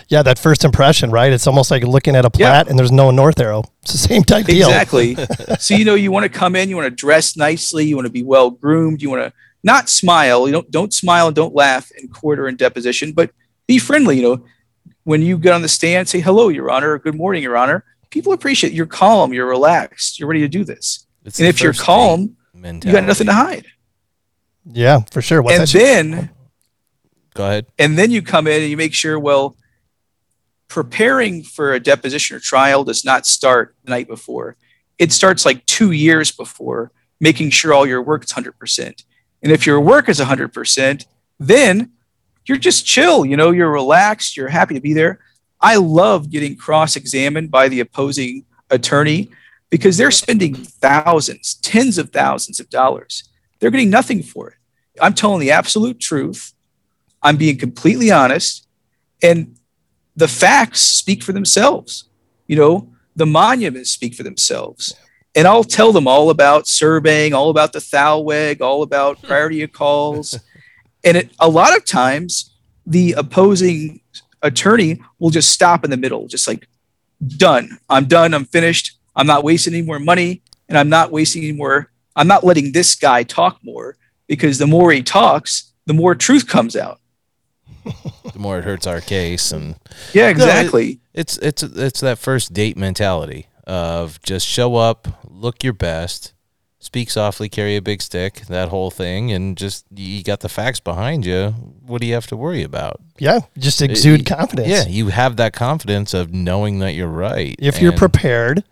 [0.07, 1.31] Yeah, that first impression, right?
[1.31, 2.49] It's almost like looking at a Yeah.
[2.49, 3.63] plat and there's no north arrow.
[3.83, 4.67] It's the same type deal.
[4.67, 5.15] Exactly.
[5.59, 8.05] so you know, you want to come in, you want to dress nicely, you want
[8.05, 9.33] to be well groomed, you want to
[9.63, 10.45] not smile.
[10.47, 13.31] You don't don't smile and don't laugh in court or in deposition, but
[13.67, 14.17] be friendly.
[14.17, 14.45] You know,
[15.03, 17.83] when you get on the stand, say hello, Your Honor, or good morning, Your Honor.
[18.09, 21.05] People appreciate you're calm, you're relaxed, you're ready to do this.
[21.25, 23.65] It's and if you're calm, date you got nothing to hide.
[24.65, 25.41] Yeah, for sure.
[25.41, 25.73] What's and that?
[25.77, 26.29] then
[27.33, 27.65] Go ahead.
[27.77, 29.55] and then you come in and you make sure well
[30.69, 34.55] preparing for a deposition or trial does not start the night before.
[34.97, 39.03] It starts like two years before making sure all your work is 100%
[39.41, 41.05] and if your work is 100%
[41.39, 41.91] then
[42.45, 45.19] you're just chill you know you're relaxed you're happy to be there.
[45.59, 49.29] I love getting cross-examined by the opposing attorney
[49.69, 53.23] because they're spending thousands tens of thousands of dollars.
[53.59, 54.55] They're getting nothing for it.
[55.01, 56.53] I'm telling the absolute truth.
[57.21, 58.65] I'm being completely honest,
[59.21, 59.58] and
[60.19, 62.09] the facts speak for themselves.
[62.47, 64.93] You know, the monuments speak for themselves.
[65.33, 69.27] And I'll tell them all about surveying, all about the Thalweg, all about hmm.
[69.27, 70.37] priority of calls.
[71.03, 72.53] And it, a lot of times,
[72.85, 74.01] the opposing
[74.41, 76.67] attorney will just stop in the middle, just like,
[77.25, 77.77] done.
[77.89, 78.33] I'm done.
[78.33, 78.97] I'm finished.
[79.15, 81.91] I'm not wasting any more money, and I'm not wasting any more.
[82.15, 83.95] I'm not letting this guy talk more
[84.27, 86.99] because the more he talks, the more truth comes out.
[88.33, 89.75] The more it hurts our case, and
[90.13, 90.99] Yeah, exactly.
[91.13, 96.33] it's it's it's that first date mentality of just show up, look your best,
[96.79, 100.79] speak softly, carry a big stick, that whole thing, and just you got the facts
[100.79, 101.49] behind you.
[101.85, 103.01] What do you have to worry about?
[103.19, 104.67] Yeah, just exude Uh, confidence.
[104.69, 107.55] Yeah, you have that confidence of knowing that you're right.
[107.59, 108.63] If you're prepared,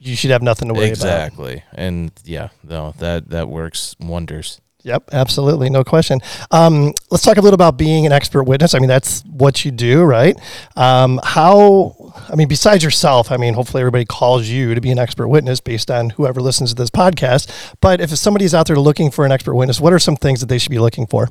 [0.00, 0.96] you should have nothing to worry about.
[0.96, 4.60] exactly, and yeah, no, that that works wonders.
[4.84, 6.18] Yep, absolutely, no question.
[6.50, 8.74] Um, let's talk a little about being an expert witness.
[8.74, 10.36] I mean, that's what you do, right?
[10.74, 12.12] Um, how?
[12.28, 15.60] I mean, besides yourself, I mean, hopefully everybody calls you to be an expert witness
[15.60, 17.48] based on whoever listens to this podcast.
[17.80, 20.46] But if somebody's out there looking for an expert witness, what are some things that
[20.46, 21.28] they should be looking for?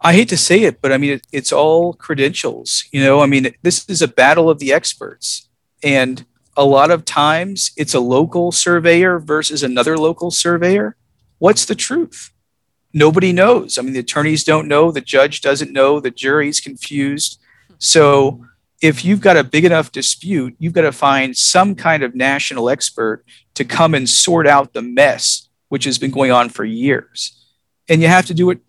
[0.00, 2.84] I hate to say it, but I mean, it, it's all credentials.
[2.90, 5.48] You know, I mean, this is a battle of the experts.
[5.84, 10.96] And a lot of times it's a local surveyor versus another local surveyor.
[11.42, 12.30] What's the truth?
[12.92, 13.76] Nobody knows.
[13.76, 17.40] I mean, the attorneys don't know, the judge doesn't know, the jury's confused.
[17.78, 18.46] So
[18.80, 22.70] if you've got a big enough dispute, you've got to find some kind of national
[22.70, 23.24] expert
[23.54, 27.44] to come and sort out the mess, which has been going on for years.
[27.88, 28.60] And you have to do it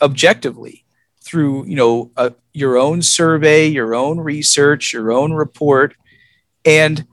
[0.00, 0.86] objectively
[1.22, 5.94] through you know uh, your own survey your own research your own report
[6.64, 7.06] and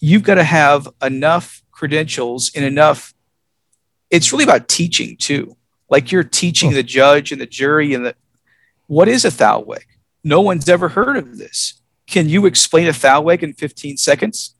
[0.00, 3.12] you've got to have enough credentials and enough
[4.12, 5.56] it's really about teaching too.
[5.90, 6.74] Like you're teaching oh.
[6.74, 8.14] the judge and the jury and the
[8.86, 9.82] what is a thalweg
[10.24, 11.74] no one's ever heard of this.
[12.06, 14.54] Can you explain a thalweg in 15 seconds?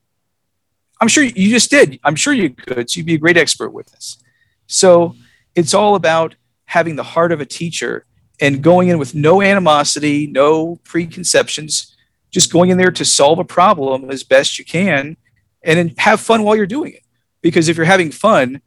[1.01, 1.99] I'm sure you just did.
[2.05, 2.91] I'm sure you could.
[2.91, 4.19] So you'd be a great expert with this.
[4.67, 5.17] so
[5.55, 6.35] it's all about
[6.65, 8.07] having the heart of a teacher
[8.41, 11.95] and going in with no animosity, no preconceptions,
[12.31, 15.19] just going in there to solve a problem as best you can
[15.63, 17.03] and then have fun while you're doing it.
[17.43, 18.63] Because if you're having fun,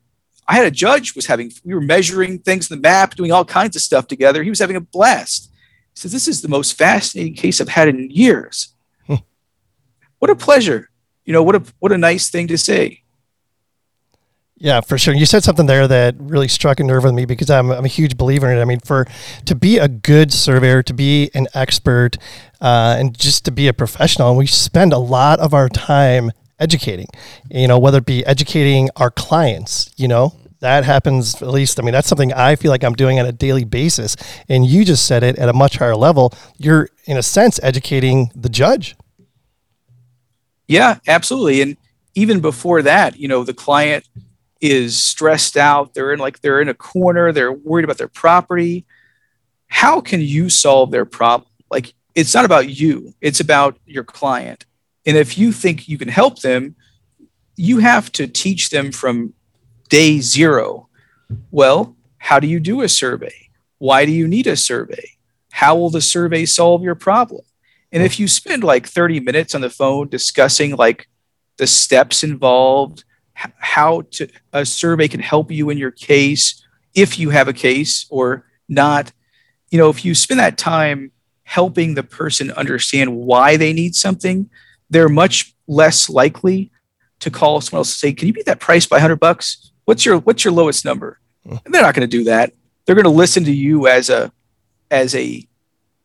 [0.48, 3.46] I had a judge was having we were measuring things in the map, doing all
[3.46, 4.44] kinds of stuff together.
[4.44, 5.50] He was having a blast.
[5.94, 8.74] He says, This is the most fascinating case I've had in years.
[10.20, 10.90] what a pleasure.
[11.26, 13.02] You know, what a what a nice thing to say.
[14.58, 15.14] Yeah, for sure.
[15.14, 17.90] You said something there that really struck a nerve with me because I'm, I'm a
[17.90, 18.62] huge believer in it.
[18.62, 19.06] I mean, for
[19.46, 22.18] to be a good surveyor, to be an expert,
[22.62, 26.32] uh, and just to be a professional, and we spend a lot of our time
[26.60, 27.08] educating.
[27.50, 29.94] You know, whether it be educating our clients.
[29.98, 31.80] You know, that happens at least.
[31.80, 34.16] I mean, that's something I feel like I'm doing on a daily basis.
[34.50, 36.34] And you just said it at a much higher level.
[36.58, 38.96] You're in a sense educating the judge.
[40.68, 41.62] Yeah, absolutely.
[41.62, 41.78] And
[42.16, 44.08] even before that, you know, the client
[44.62, 45.94] is stressed out.
[45.94, 47.32] They're in like they're in a corner.
[47.32, 48.86] They're worried about their property.
[49.68, 51.50] How can you solve their problem?
[51.70, 53.14] Like it's not about you.
[53.22, 54.66] It's about your client.
[55.06, 56.76] And if you think you can help them,
[57.56, 59.34] you have to teach them from
[59.90, 60.90] day zero.
[61.52, 63.50] Well, how do you do a survey?
[63.78, 65.12] Why do you need a survey?
[65.52, 67.42] How will the survey solve your problem?
[67.92, 71.08] And if you spend like 30 minutes on the phone discussing like
[71.58, 73.04] the steps involved,
[73.34, 78.06] how to a survey can help you in your case if you have a case
[78.10, 79.12] or not,
[79.70, 81.12] you know, if you spend that time
[81.44, 84.50] helping the person understand why they need something,
[84.90, 85.16] they're mm-hmm.
[85.16, 86.72] much less likely
[87.20, 89.72] to call someone else and say, "Can you beat that price by 100 bucks?
[89.86, 91.66] What's your what's your lowest number?" Mm.
[91.66, 92.54] And they're not going to do that.
[92.86, 94.32] They're going to listen to you as a
[94.92, 95.48] as a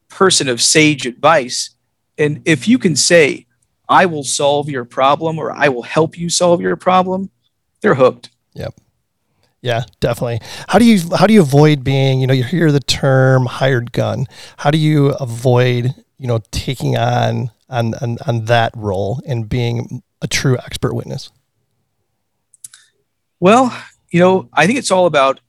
[0.08, 1.70] person of sage advice.
[2.18, 3.46] And if you can say,
[3.88, 7.30] I will solve your problem or I will help you solve your problem,
[7.80, 8.30] they're hooked.
[8.54, 8.74] Yep.
[9.62, 10.40] Yeah, definitely.
[10.68, 13.92] How do you how do you avoid being, you know, you hear the term hired
[13.92, 14.26] gun.
[14.58, 20.02] How do you avoid, you know, taking on on on, on that role and being
[20.20, 21.30] a true expert witness?
[23.38, 23.74] Well,
[24.10, 25.40] you know, I think it's all about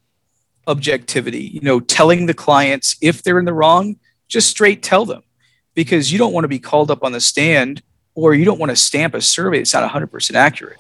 [0.68, 3.98] objectivity, you know, telling the clients if they're in the wrong,
[4.28, 5.24] just straight tell them
[5.74, 7.82] because you don't want to be called up on the stand
[8.16, 10.80] or you don't want to stamp a survey that's not 100% accurate.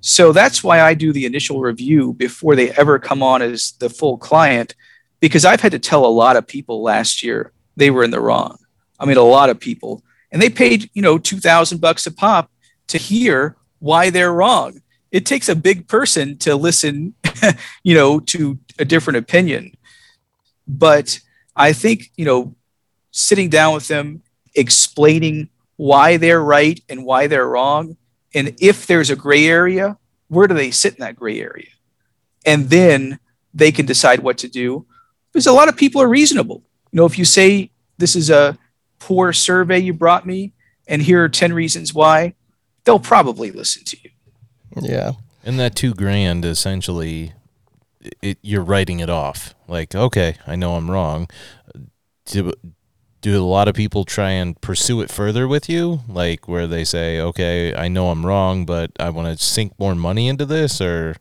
[0.00, 3.88] So that's why I do the initial review before they ever come on as the
[3.88, 4.74] full client
[5.20, 8.20] because I've had to tell a lot of people last year they were in the
[8.20, 8.58] wrong.
[8.98, 10.02] I mean, a lot of people,
[10.32, 12.50] and they paid, you know, 2000 bucks a pop
[12.88, 14.80] to hear why they're wrong.
[15.10, 17.14] It takes a big person to listen,
[17.82, 19.74] you know, to a different opinion.
[20.66, 21.20] But
[21.54, 22.56] I think, you know,
[23.10, 24.22] sitting down with them,
[24.54, 27.96] explaining why they're right and why they're wrong,
[28.34, 31.68] and if there's a gray area, where do they sit in that gray area?
[32.46, 33.18] And then
[33.52, 34.86] they can decide what to do.
[35.30, 36.62] Because a lot of people are reasonable.
[36.90, 38.58] You know, if you say this is a
[39.02, 40.52] poor survey you brought me,
[40.86, 42.34] and here are 10 reasons why,
[42.84, 44.10] they'll probably listen to you.
[44.80, 45.12] Yeah.
[45.44, 47.32] And that two grand essentially,
[48.22, 49.54] it, you're writing it off.
[49.66, 51.28] Like, okay, I know I'm wrong.
[52.26, 52.52] Do,
[53.20, 56.00] do a lot of people try and pursue it further with you?
[56.06, 59.96] Like where they say, okay, I know I'm wrong, but I want to sink more
[59.96, 61.16] money into this, or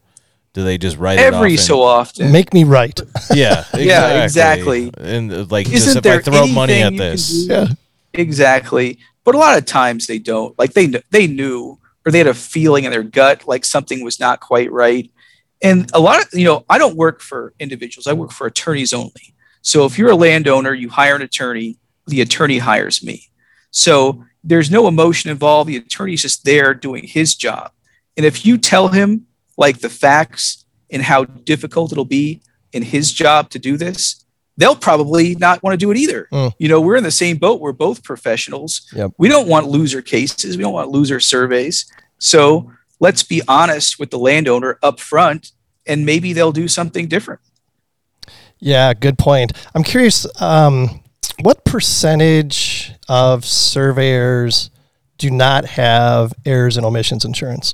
[0.54, 1.36] do they just write it off?
[1.36, 2.32] Every so often.
[2.32, 2.99] Make me right.
[3.34, 3.86] yeah, exactly.
[3.86, 4.91] Yeah, exactly.
[4.97, 7.47] And uh, like, Isn't just if there I throw money at this.
[7.47, 7.68] Yeah.
[8.14, 8.99] Exactly.
[9.24, 10.58] But a lot of times they don't.
[10.60, 14.20] Like they they knew or they had a feeling in their gut like something was
[14.20, 15.10] not quite right.
[15.62, 18.08] And a lot of you know, I don't work for individuals.
[18.08, 19.36] I work for attorneys only.
[19.62, 21.78] So if you're a landowner, you hire an attorney,
[22.08, 23.30] the attorney hires me.
[23.70, 25.70] So there's no emotion involved.
[25.70, 27.72] The attorney's just there doing his job.
[28.18, 29.28] And if you tell him
[29.58, 32.41] like the facts and how difficult it'll be
[32.74, 34.26] in his job to do this,
[34.58, 36.28] they'll probably not want to do it either.
[36.32, 36.54] Mm.
[36.58, 37.62] You know, we're in the same boat.
[37.62, 38.89] We're both professionals.
[38.93, 39.12] Yep.
[39.18, 40.58] We don't want loser cases.
[40.58, 41.91] We don't want loser surveys.
[42.20, 45.52] So let's be honest with the landowner up front
[45.86, 47.41] and maybe they'll do something different.
[48.60, 49.54] Yeah, good point.
[49.74, 51.02] I'm curious, um,
[51.41, 54.70] what percentage of surveyors
[55.18, 57.74] do not have errors and omissions insurance?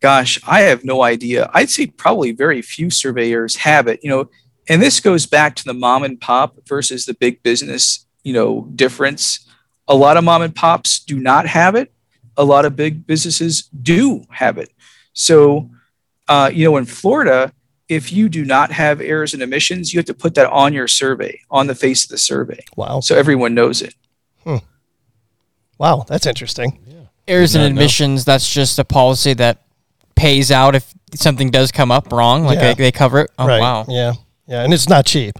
[0.00, 1.50] Gosh, I have no idea.
[1.52, 4.30] I'd say probably very few surveyors have it, you know,
[4.68, 8.68] and this goes back to the mom and pop versus the big business, you know,
[8.74, 9.48] difference.
[9.88, 11.92] A lot of mom and pops do not have it.
[12.36, 14.70] A lot of big businesses do have it.
[15.14, 15.70] So,
[16.28, 17.52] uh, you know, in Florida,
[17.88, 20.86] if you do not have errors and omissions, you have to put that on your
[20.86, 22.62] survey, on the face of the survey.
[22.76, 23.00] Wow.
[23.00, 23.94] So everyone knows it.
[25.78, 26.80] Wow, that's interesting.
[26.86, 26.94] Yeah.
[27.28, 27.74] Errors and not know.
[27.74, 29.62] admissions, that's just a policy that
[30.18, 32.44] pays out if something does come up wrong.
[32.44, 32.74] Like Yeah.
[32.74, 33.30] they, they cover it.
[33.38, 33.60] Oh, right.
[33.60, 33.84] wow.
[33.88, 34.12] Yeah.
[34.46, 34.62] Yeah.
[34.64, 35.34] And it's not cheap.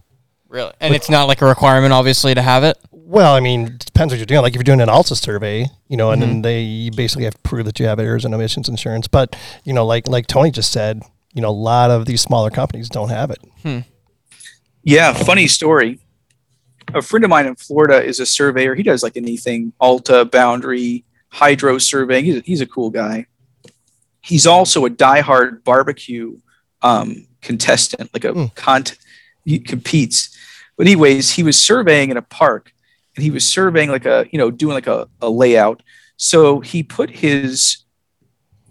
[0.48, 0.72] Really?
[0.80, 2.78] And it's not like a requirement, obviously, to have it.
[2.90, 4.40] Well, I mean, it depends what you're doing.
[4.42, 6.30] Like if you're doing an ALTA survey, you know, and Mm-hmm.
[6.32, 9.08] then they you basically have to prove that you have errors and omissions insurance.
[9.08, 11.02] But you know, like like Tony just said,
[11.34, 13.84] you know, a lot of these smaller companies don't have it.
[14.82, 16.00] Yeah, funny story.
[16.94, 18.74] A friend of mine in Florida is a surveyor.
[18.74, 22.24] He does like anything ALTA, boundary, hydro surveying.
[22.24, 23.26] He's a, he's a cool guy.
[24.20, 26.38] He's also a diehard barbecue
[26.82, 28.46] um, contestant, like a Hmm.
[28.54, 28.96] cont.
[29.44, 30.36] He competes.
[30.76, 32.72] But anyways, he was surveying in a park,
[33.16, 35.82] and he was surveying like a you know doing like a, a layout.
[36.16, 37.78] So he put his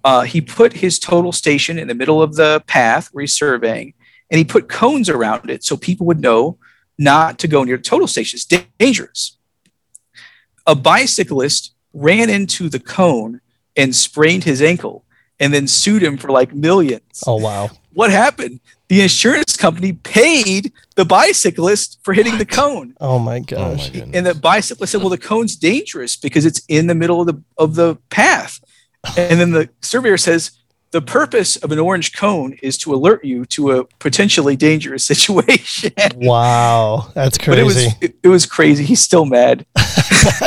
[0.03, 3.93] uh, he put his total station in the middle of the path where he's surveying,
[4.29, 6.57] and he put cones around it so people would know
[6.97, 8.37] not to go near total station.
[8.37, 8.45] It's
[8.79, 9.37] dangerous.
[10.65, 13.41] A bicyclist ran into the cone
[13.75, 15.05] and sprained his ankle
[15.39, 17.23] and then sued him for like millions.
[17.25, 17.69] Oh wow.
[17.93, 18.59] What happened?
[18.89, 22.95] The insurance company paid the bicyclist for hitting the cone.
[23.01, 23.91] Oh my oh my gosh.
[24.13, 27.41] And the bicyclist said, "Well, the cone's dangerous because it's in the middle of the
[27.57, 28.59] of the path."
[29.17, 30.51] And then the surveyor says,
[30.91, 35.91] "The purpose of an orange cone is to alert you to a potentially dangerous situation."
[36.15, 37.11] wow.
[37.13, 37.49] That's crazy.
[37.51, 37.97] but it was crazy.
[38.01, 38.83] it, it was crazy.
[38.85, 39.65] He's still mad.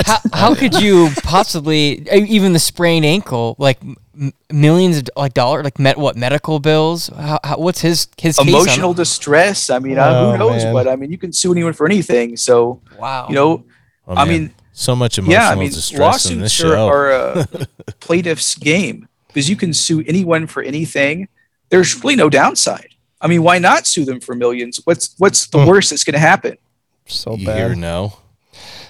[0.07, 3.81] how, how could you possibly even the sprained ankle like
[4.19, 8.37] m- millions of like dollar like met what medical bills how, how, what's his his
[8.37, 9.71] case on- Emotional distress.
[9.71, 10.65] I mean, uh, Oh, who knows?
[10.65, 10.73] man.
[10.75, 12.37] But I mean, you can sue anyone for anything.
[12.37, 13.65] So wow you know,
[14.07, 14.29] Oh, I man.
[14.29, 17.47] mean, so much emotional yeah, I mean, distress in this lawsuits are, are a
[18.01, 21.29] plaintiff's game because you can sue anyone for anything.
[21.69, 22.89] There's really no downside.
[23.21, 24.81] I mean, why not sue them for millions?
[24.85, 25.69] What's what's the Hmm.
[25.69, 26.57] worst that's going to happen?
[27.07, 27.57] so you bad.
[27.57, 28.15] hear no.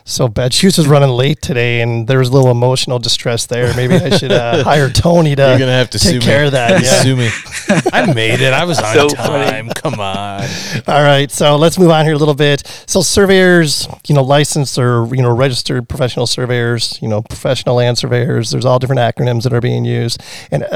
[0.04, 0.52] So bad.
[0.52, 3.74] She was just running late today, and there was a little emotional distress there.
[3.76, 6.46] Maybe I should uh, hire Tony to You're gonna have to take sue care me.
[6.46, 6.82] of that.
[6.82, 6.90] Yeah.
[7.02, 7.28] Sue me.
[7.92, 8.52] I made it.
[8.52, 9.50] I was on So funny.
[9.50, 9.68] time.
[9.70, 10.42] Come on.
[10.88, 12.66] All right, so let's move on here a little bit.
[12.86, 17.98] So surveyors, you know, licensed or you know registered professional surveyors, you know, professional land
[17.98, 18.50] surveyors.
[18.50, 20.66] There's all different acronyms that are being used, and uh,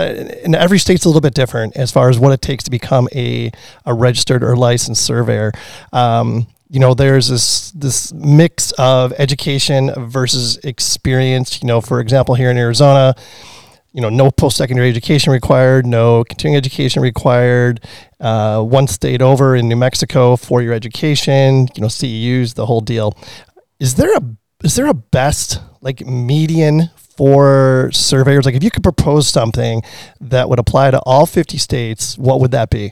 [0.45, 3.09] and every state's a little bit different as far as what it takes to become
[3.15, 3.51] a
[3.85, 5.53] a registered or licensed surveyor.
[5.93, 11.63] Um, you know, there's this this mix of education versus experience.
[11.63, 13.15] You know, for example, here in Arizona,
[13.93, 17.81] you know, no post secondary education required, no continuing education required.
[18.19, 22.81] Uh, one state over in New Mexico, four year education, you know, CEUs, the whole
[22.81, 23.17] deal.
[23.79, 24.23] Is there a
[24.65, 28.47] is there a best like median for surveyors?
[28.47, 29.85] Like, if you could propose something
[30.21, 32.91] that would apply to all fifty states, what would that be?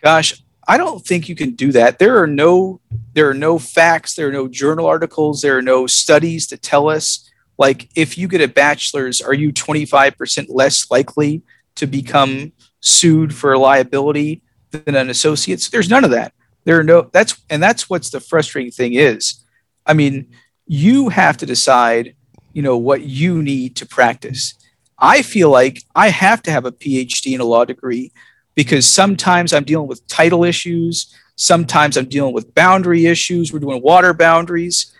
[0.00, 1.98] Gosh, I don't think you can do that.
[1.98, 2.80] There are no
[3.12, 6.88] there are no facts, there are no journal articles, there are no studies to tell
[6.88, 11.42] us like if you get a bachelor's, are you 25% less likely
[11.76, 15.70] to become sued for liability than an associate's?
[15.70, 16.32] There's none of that.
[16.64, 19.44] There are no that's and that's what's the frustrating thing is.
[19.86, 20.28] I mean,
[20.66, 22.16] you have to decide,
[22.52, 24.54] you know, what you need to practice.
[24.98, 28.12] I feel like I have to have a PhD and a law degree
[28.56, 31.14] because sometimes I'm dealing with title issues.
[31.36, 33.52] Sometimes I'm dealing with boundary issues.
[33.52, 34.92] We're doing water boundaries.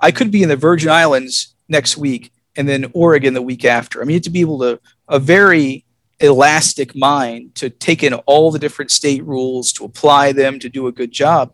[0.00, 4.02] I could be in the Virgin Islands next week and then Oregon the week after.
[4.02, 5.84] I mean, to be able to a very
[6.20, 10.86] elastic mind to take in all the different state rules, to apply them, to do
[10.86, 11.52] a good job.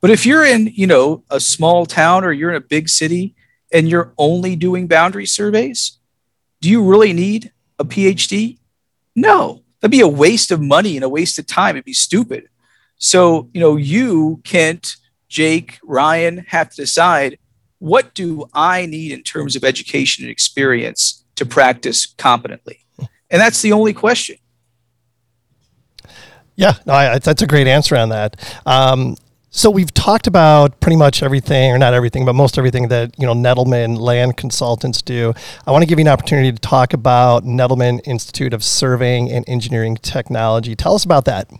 [0.00, 3.34] But if you're in, you know, a small town or you're in a big city
[3.72, 5.98] and you're only doing boundary surveys,
[6.60, 8.58] do you really need a PhD?
[9.14, 11.76] No, that'd be a waste of money and a waste of time.
[11.76, 12.48] It'd be stupid.
[12.96, 14.96] So, you know, you, Kent,
[15.28, 17.38] Jake, Ryan have to decide
[17.78, 22.78] what do I need in terms of education and experience to practice competently?
[22.98, 24.36] And that's the only question.
[26.54, 28.60] Yeah, no, I, that's a great answer on that.
[28.66, 29.16] Um,
[29.54, 33.26] so we've talked about pretty much everything, or not everything, but most everything that you
[33.26, 35.34] know Nettleman Land Consultants do.
[35.66, 39.44] I want to give you an opportunity to talk about Nettleman Institute of Surveying and
[39.46, 40.74] Engineering Technology.
[40.74, 41.50] Tell us about that.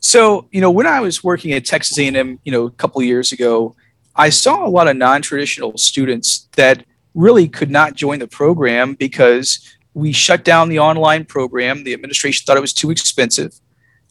[0.00, 3.30] So, you know, when I was working at Texas A&M, you know, a couple years
[3.32, 3.74] ago,
[4.16, 9.60] I saw a lot of non-traditional students that really could not join the program because
[9.94, 11.84] we shut down the online program.
[11.84, 13.54] The administration thought it was too expensive.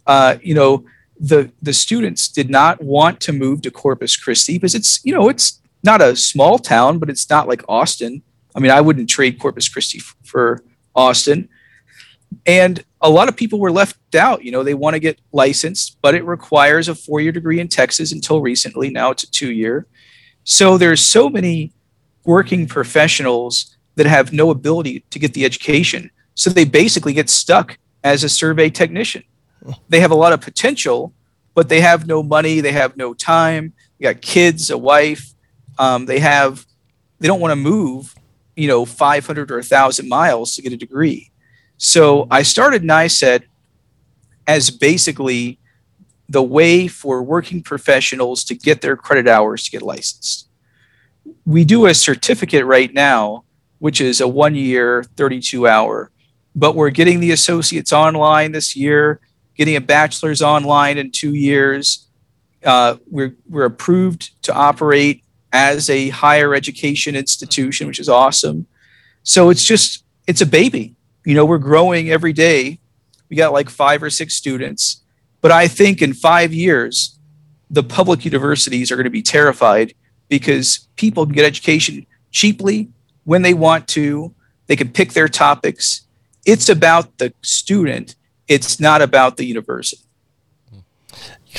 [0.08, 0.86] Uh, you know,
[1.20, 5.30] the the students did not want to move to Corpus Christi because it's you know
[5.30, 8.24] it's not a small town, but it's not like Austin.
[8.56, 10.64] I mean, I wouldn't trade Corpus Christi f- for
[10.96, 11.50] Austin.
[12.46, 14.44] And a lot of people were left out.
[14.44, 17.68] You know, they want to get licensed, but it requires a four year degree in
[17.68, 18.90] Texas until recently.
[18.90, 19.88] Now it's a two year.
[20.44, 21.72] So there's so many
[22.26, 26.10] working professionals that have no ability to get the education.
[26.36, 29.24] So they basically get stuck as a survey technician.
[29.90, 31.14] They have a lot of potential,
[31.54, 33.74] but they have no money, they have no time.
[34.00, 35.34] They got kids, a wife.
[35.78, 36.66] Um, they have,
[37.20, 38.16] they don't want to move,
[38.56, 41.32] you know, 500 or 1,000 miles to get a degree.
[41.78, 43.44] So I started NISET
[44.48, 45.60] as basically
[46.30, 50.48] the way for working professionals to get their credit hours to get licensed.
[51.46, 53.44] We do a certificate right now,
[53.80, 56.12] which is a one year, 32 hour,
[56.56, 59.20] but we're getting the associates online this year,
[59.56, 62.08] getting a bachelor's online in two years.
[62.64, 68.66] Uh, we're, we're approved to operate as a higher education institution, which is awesome.
[69.24, 70.96] So it's just, it's a baby.
[71.26, 72.80] You know, we're growing every day.
[73.30, 75.04] We got like five or six students
[75.44, 77.20] but I think in five years,
[77.70, 79.94] the public universities are going to be terrified
[80.30, 82.88] because people can get education cheaply
[83.26, 84.34] when they want to.
[84.68, 86.08] They can pick their topics.
[86.46, 88.16] It's about the student,
[88.48, 90.02] it's not about the university.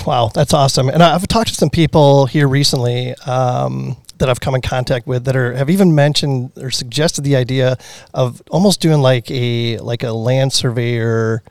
[0.07, 0.89] Wow, that's awesome.
[0.89, 5.25] And I've talked to some people here recently um, that I've come in contact with
[5.25, 7.79] that are have even mentioned or suggested the idea
[8.13, 11.43] of almost doing like a like a land surveyor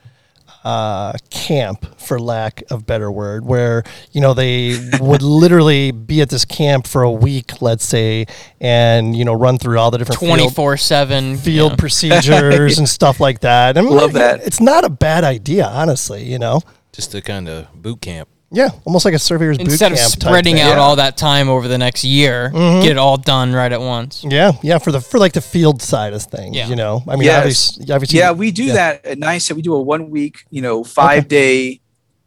[0.64, 6.30] uh, camp, for lack of better word, where you know they would literally be at
[6.30, 8.26] this camp for a week, let's say,
[8.60, 12.88] and you know run through all the different Twenty field, four seven field procedures and
[12.98, 13.76] stuff like that.
[13.76, 14.46] And Love that.
[14.46, 16.24] It's not a bad idea, honestly.
[16.24, 16.62] You know,
[16.92, 18.28] Just a kind of boot camp.
[18.50, 20.62] Yeah, almost like a surveyor's Instead boot of camp type spreading thing.
[20.62, 20.80] out Yeah.
[20.82, 22.82] all that time over the next year, mm-hmm.
[22.82, 24.24] get it all done right at once.
[24.28, 26.68] Yeah, yeah, for the for like the field side of things, Yeah.
[26.68, 27.02] you know.
[27.08, 27.38] I mean, Yes.
[27.38, 28.72] obviously, obviously, Yeah, we do yeah.
[28.74, 29.56] that at NISET.
[29.56, 31.80] We do a one week, you know, five day.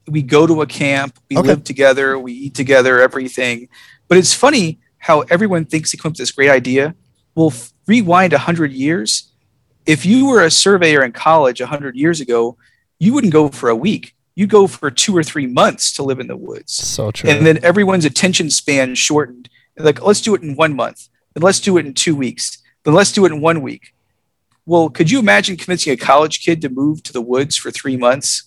[0.09, 1.17] We go to a camp.
[1.29, 1.47] We Okay.
[1.47, 2.17] live together.
[2.19, 3.01] We eat together.
[3.01, 3.67] Everything.
[4.09, 6.95] But it's funny how everyone thinks they come up with this great idea.
[7.35, 9.31] Well, f- rewind a hundred years.
[9.85, 12.57] If you were a surveyor in college a hundred years ago,
[12.99, 14.13] you wouldn't go for a week.
[14.37, 16.71] You'd go for two or three months to live in the woods.
[16.71, 17.27] So true.
[17.27, 19.49] And then everyone's attention span shortened.
[19.75, 21.09] Like, let's do it in one month.
[21.33, 22.59] Then let's do it in two weeks.
[22.83, 23.95] Then let's do it in one week.
[24.67, 27.97] Well, could you imagine convincing a college kid to move to the woods for three
[27.97, 28.43] months?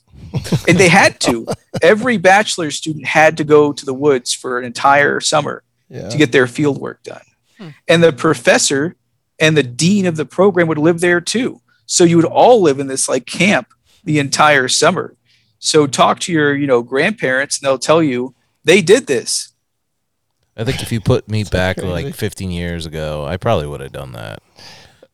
[0.68, 1.49] and they had to.
[1.82, 6.09] Every bachelor student had to go to the woods for an entire summer yeah.
[6.09, 7.24] to get their field work done.
[7.59, 7.68] Hmm.
[7.88, 8.95] And the professor
[9.41, 11.61] and the dean of the program would live there too.
[11.86, 13.74] So you would all live in this like camp
[14.05, 15.16] the entire summer.
[15.61, 18.35] So talk to your, you know, grandparents and they'll tell you
[18.65, 19.53] they did this.
[20.57, 21.89] I think if you put me back crazy.
[21.91, 24.43] like 15 years ago, I probably would have done that.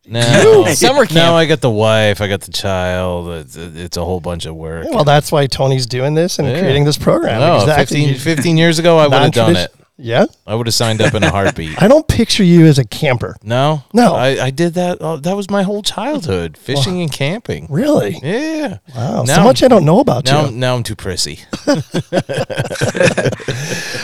[0.08, 1.14] No, Summer camp.
[1.16, 3.28] No, I got the wife, I got the child.
[3.28, 4.84] It's, it's a whole bunch of work.
[4.84, 6.60] Yeah, well, that's why Tony's doing this and Yeah.
[6.60, 7.40] creating this program.
[7.40, 8.12] no, exactly.
[8.12, 9.74] 15, 15 years ago, I would have done it.
[9.98, 11.80] Non-tradi- Yeah, I would have signed up in a heartbeat.
[11.82, 13.36] I don't picture you as a camper.
[13.42, 14.14] No, No.
[14.14, 14.98] I, I did that.
[15.00, 17.66] Oh, that was my whole childhood, fishing and camping.
[17.70, 18.18] Really?
[18.22, 18.78] Yeah.
[18.94, 19.22] Wow.
[19.22, 20.52] Now- so much I don't know about Now, you.
[20.52, 21.40] now I'm too prissy.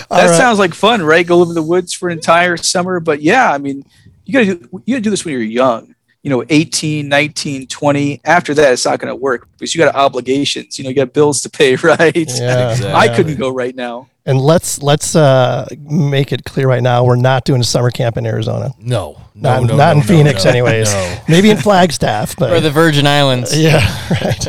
[0.02, 0.36] That All right.
[0.36, 1.26] sounds like fun, right?
[1.26, 3.00] Go live in the woods for an entire summer.
[3.00, 3.84] But yeah, I mean,
[4.24, 5.94] you gotta do you gotta do this when you're young.
[6.22, 9.94] You know 18 19 20 after that it's not going to work because you got
[9.94, 12.92] obligations you know you got bills to pay right Yeah.
[12.94, 17.16] i couldn't go right now And let's let's uh, make it clear right now, we're
[17.16, 18.70] not doing a summer camp in Arizona.
[18.78, 20.94] No, no, Not, no, not no, in no, Phoenix, no, anyways.
[20.94, 21.18] no.
[21.28, 23.50] Maybe in Flagstaff, but Or the Virgin Islands.
[23.50, 23.82] yeah,
[24.22, 24.46] right.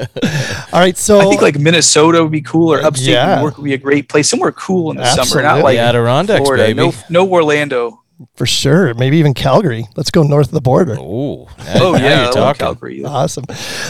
[0.72, 3.34] All right, so i think like minnesota would be cool or upstate Yeah.
[3.38, 5.82] new york would be a great place somewhere cool in the summer not like The
[5.90, 6.78] Adirondacks, florida baby.
[6.78, 8.03] no, no orlando
[8.36, 9.88] for sure, maybe even Calgary.
[9.96, 10.98] Let's go north of the border.
[11.06, 12.60] Oh, oh yeah you're love talking.
[12.60, 13.46] calgary Awesome.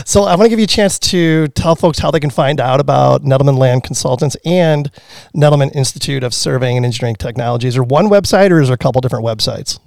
[0.05, 2.59] So I want to give you a chance to tell folks how they can find
[2.59, 4.91] out about Nettleman Land Consultants and
[5.36, 7.78] Nettleman Institute of Surveying and Engineering Technologies.
[7.78, 9.80] Or one website or is there a couple different websites?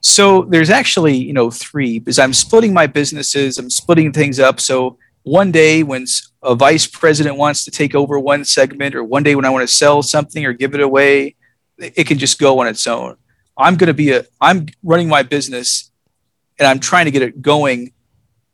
[0.00, 4.60] So there's actually, you know, three because I'm splitting my businesses, I'm splitting things up.
[4.60, 6.06] So one day when
[6.42, 9.68] a vice president wants to take over one segment, or one day when I want
[9.68, 11.36] to sell something or give it away,
[11.80, 13.16] it can just go on its own.
[13.56, 15.90] I'm going to be a, I'm running my business
[16.58, 17.92] and I'm trying to get it going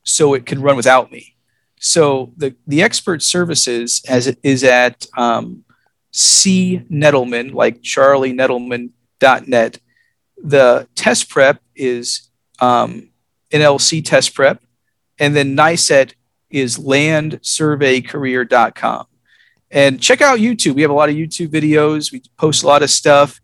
[0.02, 1.36] so it can run without me.
[1.80, 5.64] So the, the expert services as it is at um,
[6.12, 9.78] C Nettleman, like Charlie Nettleman.net
[10.42, 13.10] the test prep is um,
[13.50, 14.62] NLC test prep,
[15.18, 16.12] and then NISET
[16.50, 19.06] is landsurveycareer.com.
[19.70, 20.74] And check out YouTube.
[20.74, 22.12] We have a lot of YouTube videos.
[22.12, 23.40] We post a lot of stuff.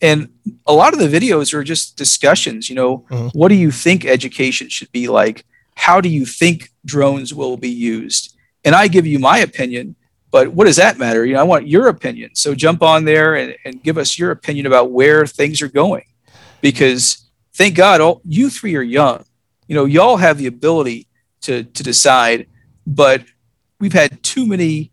[0.00, 0.28] And
[0.66, 2.68] a lot of the videos are just discussions.
[2.68, 3.30] You know, Mhm.
[3.34, 5.44] what do you think education should be like?
[5.76, 8.34] How do you think drones will be used?
[8.64, 9.96] And I give you my opinion,
[10.30, 11.24] but what does that matter?
[11.26, 12.30] You know, I want your opinion.
[12.34, 16.04] So jump on there and, and give us your opinion about where things are going
[16.60, 17.18] because
[17.54, 19.24] thank God all you three are young.
[19.68, 21.08] You know, y'all have the ability
[21.42, 22.46] to to decide,
[22.86, 23.22] but
[23.80, 24.90] we've had too many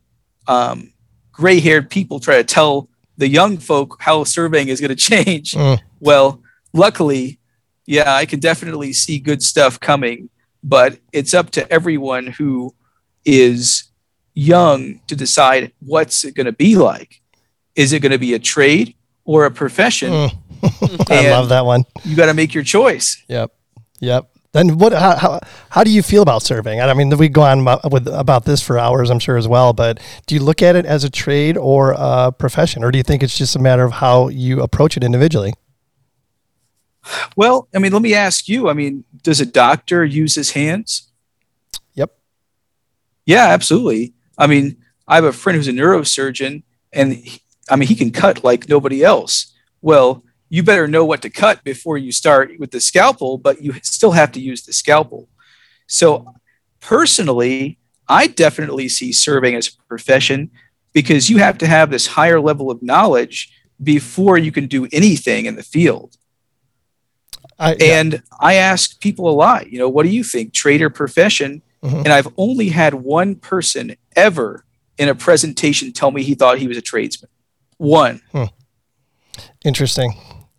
[0.47, 0.93] um,
[1.31, 5.53] gray-haired people try to tell the young folk how surveying is going to change.
[5.53, 5.79] Mm.
[5.99, 6.41] Well,
[6.73, 7.39] luckily,
[7.85, 10.29] yeah, I can definitely see good stuff coming,
[10.63, 12.73] but it's up to everyone who
[13.25, 13.85] is
[14.33, 17.21] young to decide what's it going to be like.
[17.75, 20.11] Is it going to be a trade or a profession?
[20.11, 20.31] Mm.
[21.11, 21.85] I love that one.
[22.03, 23.23] you got to make your choice.
[23.27, 23.51] Yep.
[23.99, 24.30] Yep.
[24.53, 24.91] Then what?
[24.91, 25.39] How, how,
[25.69, 26.81] how do you feel about serving?
[26.81, 29.71] I mean, we go on about, with about this for hours, I'm sure as well.
[29.71, 33.03] But do you look at it as a trade or a profession, or do you
[33.03, 35.53] think it's just a matter of how you approach it individually?
[37.35, 38.69] Well, I mean, let me ask you.
[38.69, 41.09] I mean, does a doctor use his hands?
[41.93, 42.11] Yep.
[43.25, 44.13] Yeah, absolutely.
[44.37, 48.11] I mean, I have a friend who's a neurosurgeon, and he, I mean, he can
[48.11, 49.53] cut like nobody else.
[49.81, 53.73] Well, you better know what to cut before you start with the scalpel, but you
[53.83, 55.29] still have to use the scalpel.
[55.87, 56.35] So,
[56.81, 57.79] personally,
[58.09, 60.51] I definitely see surveying as a profession
[60.91, 63.49] because you have to have this higher level of knowledge
[63.81, 66.17] before you can do anything in the field.
[67.57, 67.99] I, yeah.
[67.99, 71.61] And I ask people a lot, you know, what do you think, trade or profession?
[71.81, 71.99] Mhm.
[71.99, 74.65] And I've only had one person ever
[74.97, 77.29] in a presentation tell me he thought he was a tradesman.
[77.77, 78.21] One.
[79.63, 80.13] Interesting.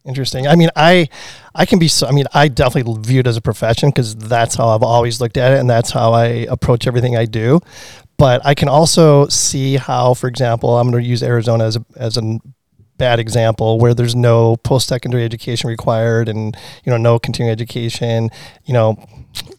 [0.05, 0.49] Interesting.
[0.49, 1.09] I mean, I
[1.55, 4.57] I can be so I mean, I definitely view it as a profession because that's
[4.57, 7.61] how I've always looked at it and that's how I approach everything I do.
[8.19, 11.85] But I can also see how, for example, I'm going to use Arizona as a
[11.97, 12.39] as a
[12.99, 18.29] bad example where there's no post-secondary education required and you know no continuing education
[18.65, 18.97] you know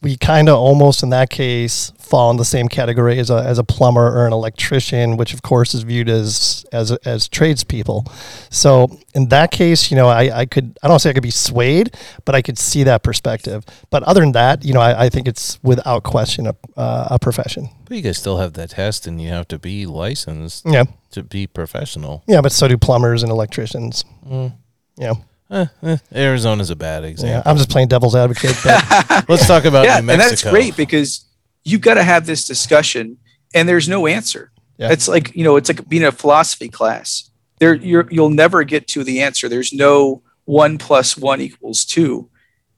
[0.02, 3.58] we kind of almost in that case fall in the same category as a, as
[3.58, 8.06] a plumber or an electrician which of course is viewed as as as tradespeople.
[8.52, 11.32] So in that case you know I, I could i don't say i could be
[11.32, 13.66] swayed but i could see that perspective.
[13.90, 17.18] But other than that you know i, I think it's without question a, uh, a
[17.18, 17.70] profession.
[17.86, 20.84] But you guys still have that test, and you have to be licensed yeah.
[21.14, 22.24] to be professional.
[22.28, 24.06] yeah but so do plumbers and electricians.
[24.24, 24.54] Mm.
[24.98, 25.14] yeah.
[25.50, 27.52] Eh, eh, Arizona's a bad yeah example.
[27.52, 31.26] i'm just playing devil's advocate but Let's talk about yeah, New and that's great because
[31.64, 33.18] you've got to have this discussion
[33.54, 34.52] and there's no answer.
[34.78, 34.92] Yeah.
[34.92, 37.30] It's like, you know, it's like being in a philosophy class.
[37.60, 39.48] There you're you'll never get to the answer.
[39.48, 42.30] There's no one plus one equals two.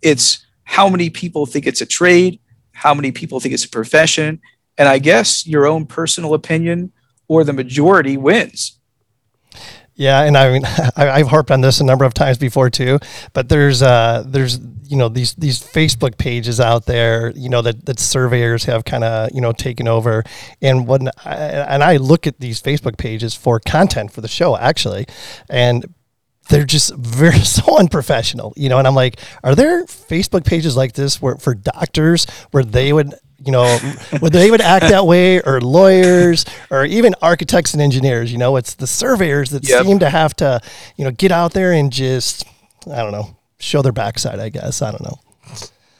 [0.01, 2.39] It's how many people think it's a trade,
[2.73, 4.41] how many people think it's a profession,
[4.77, 6.91] and I guess your own personal opinion
[7.27, 8.78] or the majority wins.
[9.95, 12.99] Yeah, and I mean, I, I've harped on this a number of times before too.
[13.33, 17.86] But there's, uh, there's, you know, these these Facebook pages out there, you know, that
[17.86, 20.24] that surveyors have kind of, you know, taken over.
[20.62, 24.55] And when I, and I look at these Facebook pages for content for the show,
[24.57, 25.05] actually,
[25.49, 25.86] and
[26.49, 28.78] they're just very so unprofessional, you know.
[28.79, 33.16] And I'm like, are there Facebook pages like this where for doctors where they would,
[33.43, 33.66] you know,
[34.20, 38.32] where they would act that way, or lawyers, or even architects and engineers?
[38.32, 39.86] You know, it's the surveyors that Yep.
[39.86, 40.62] seem to have to,
[40.97, 42.45] you know, get out there and just,
[42.91, 44.39] I don't know, show their backside.
[44.39, 45.19] I guess I don't know.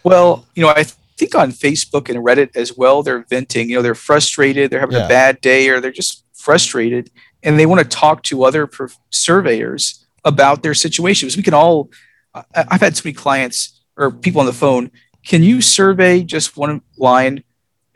[0.04, 0.84] Well, you know, I
[1.18, 3.70] think on Facebook and Reddit as well, they're venting.
[3.70, 5.06] You know, they're frustrated, they're having Yeah.
[5.06, 7.10] a bad day, or they're just frustrated,
[7.44, 11.38] and they want to talk to other per- surveyors about their situations.
[11.38, 11.90] We can all.
[12.34, 14.92] I- I've had so many clients or people on the phone.
[15.26, 17.44] Can you survey just one line?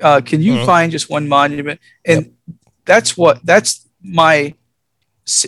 [0.02, 0.66] Uh, can you Mhm.
[0.66, 1.80] find just one monument?
[2.06, 2.32] And
[2.86, 4.54] that's what that's my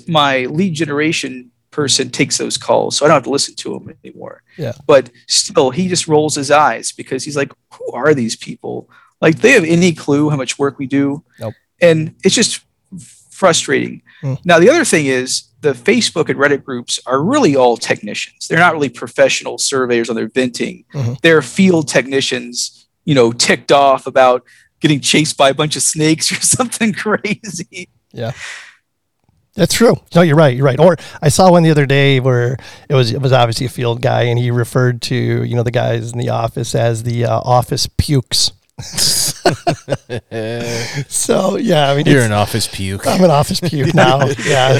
[0.07, 3.95] my lead generation person takes those calls, so I don't have to listen to them
[4.03, 4.43] anymore.
[4.57, 4.73] Yeah.
[4.85, 8.89] But still, he just rolls his eyes because he's like, "Who are these people?
[9.21, 11.53] Like, they have any clue how much work we do?" Nope.
[11.81, 12.61] And it's just
[13.31, 14.01] frustrating.
[14.21, 14.35] Hmm.
[14.45, 18.47] Now, the other thing is the Facebook and Reddit groups are really all technicians.
[18.47, 20.83] They're not really professional surveyors on their venting.
[20.93, 21.19] Mhm.
[21.21, 24.43] They're field technicians, you know, ticked off about
[24.79, 27.89] getting chased by a bunch of snakes or something crazy.
[29.55, 29.95] That's true.
[30.15, 30.55] No, you're right.
[30.55, 30.79] You're right.
[30.79, 32.57] Or I saw one the other day where
[32.87, 35.71] it was it was obviously a field guy, and he referred to you know the
[35.71, 38.51] guys in the office as the uh, office pukes.
[41.07, 43.05] so yeah, I mean, You're an office puke.
[43.05, 44.25] I'm an office puke now.
[44.45, 44.79] yeah,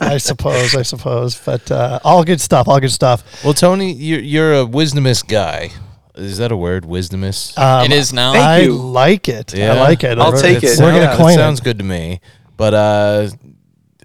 [0.00, 0.74] I suppose.
[0.74, 1.40] I suppose.
[1.40, 2.68] But uh, all good stuff.
[2.68, 3.22] All good stuff.
[3.44, 5.70] Well, Tony, you're you're a wisdomous guy.
[6.16, 6.84] Is that a word?
[6.84, 7.56] Wisdomous.
[7.56, 8.32] Um, it is now.
[8.32, 8.74] Thank I you.
[8.74, 9.54] like it.
[9.54, 9.74] Yeah.
[9.74, 10.18] I like it.
[10.18, 10.78] I'll take it.
[10.80, 11.36] We're gonna coin it it.
[11.36, 12.20] sounds good to me.
[12.56, 13.28] But uh,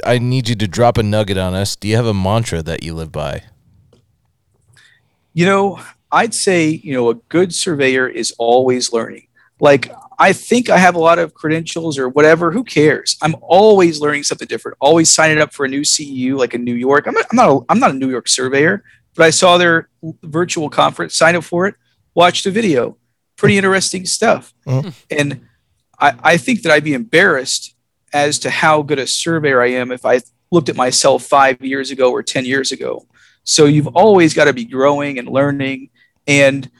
[0.05, 1.75] I need you to drop a nugget on us.
[1.75, 3.43] Do you have a mantra that you live by?
[5.33, 5.79] You know,
[6.11, 9.27] I'd say, you know, a good surveyor is always learning.
[9.59, 12.51] Like, I think I have a lot of credentials or whatever.
[12.51, 13.17] Who cares?
[13.21, 14.77] I'm always learning something different.
[14.79, 17.07] Always signing up for a new CEU, like in New York.
[17.07, 18.83] I'm not, I'm not, a, I'm not a New York surveyor,
[19.15, 19.89] but I saw their
[20.23, 21.75] virtual conference, signed up for it,
[22.13, 22.97] watched a video.
[23.37, 24.53] Pretty interesting stuff.
[24.65, 24.93] Mhm.
[25.09, 25.41] And
[25.99, 27.74] I, I think that I'd be embarrassed
[28.15, 31.91] as to how good a surveyor I am if I looked at myself five years
[31.91, 33.05] ago or 10 years ago.
[33.43, 35.89] So you've always got to be growing and learning.
[36.25, 36.71] And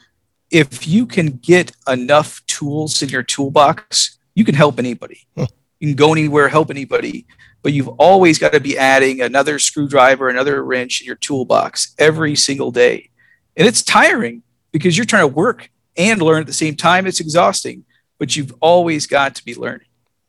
[0.50, 5.26] if you can get enough tools in your toolbox, you can help anybody.
[5.36, 5.46] Huh.
[5.78, 7.26] You can go anywhere, help anybody.
[7.62, 12.34] But you've always got to be adding another screwdriver, another wrench in your toolbox every
[12.34, 13.10] single day.
[13.58, 14.42] And it's tiring
[14.72, 15.68] because you're trying to work
[15.98, 17.06] and learn at the same time.
[17.06, 17.84] It's exhausting,
[18.18, 19.88] but you've always got to be learning.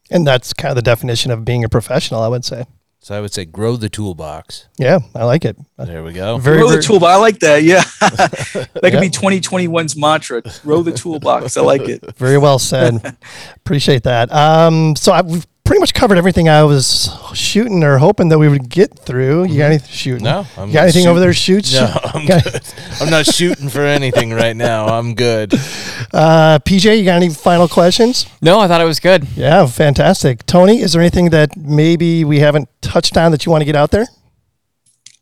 [0.09, 2.65] And that's kind of the definition of being a professional, I would say.
[2.99, 4.67] So I would say grow the toolbox.
[4.77, 5.55] Yeah, I like it.
[5.77, 6.39] There we go.
[6.39, 7.09] Very, Grow very the toolbox.
[7.09, 7.63] I like that.
[7.63, 7.83] Yeah.
[8.01, 10.41] that could be 2021's mantra.
[10.63, 11.55] Grow the toolbox.
[11.55, 12.03] I like it.
[12.17, 13.17] Very well said.
[13.55, 14.29] Appreciate that.
[14.33, 18.47] Um, so I, we've pretty much covered everything I was shooting or hoping that we
[18.47, 19.47] would get through.
[19.47, 20.23] You got anything shooting?
[20.23, 21.73] No, I'm you got anything over there shoots?
[21.73, 22.61] No, I'm good.
[23.01, 24.87] I'm not shooting for anything right now.
[24.87, 25.53] I'm good.
[26.13, 28.27] Uh, PJ, you got any final questions?
[28.41, 29.27] No, I thought it was good.
[29.35, 30.45] Yeah, fantastic.
[30.45, 33.75] Tony, is there anything that maybe we haven't touched on that you want to get
[33.75, 34.07] out there?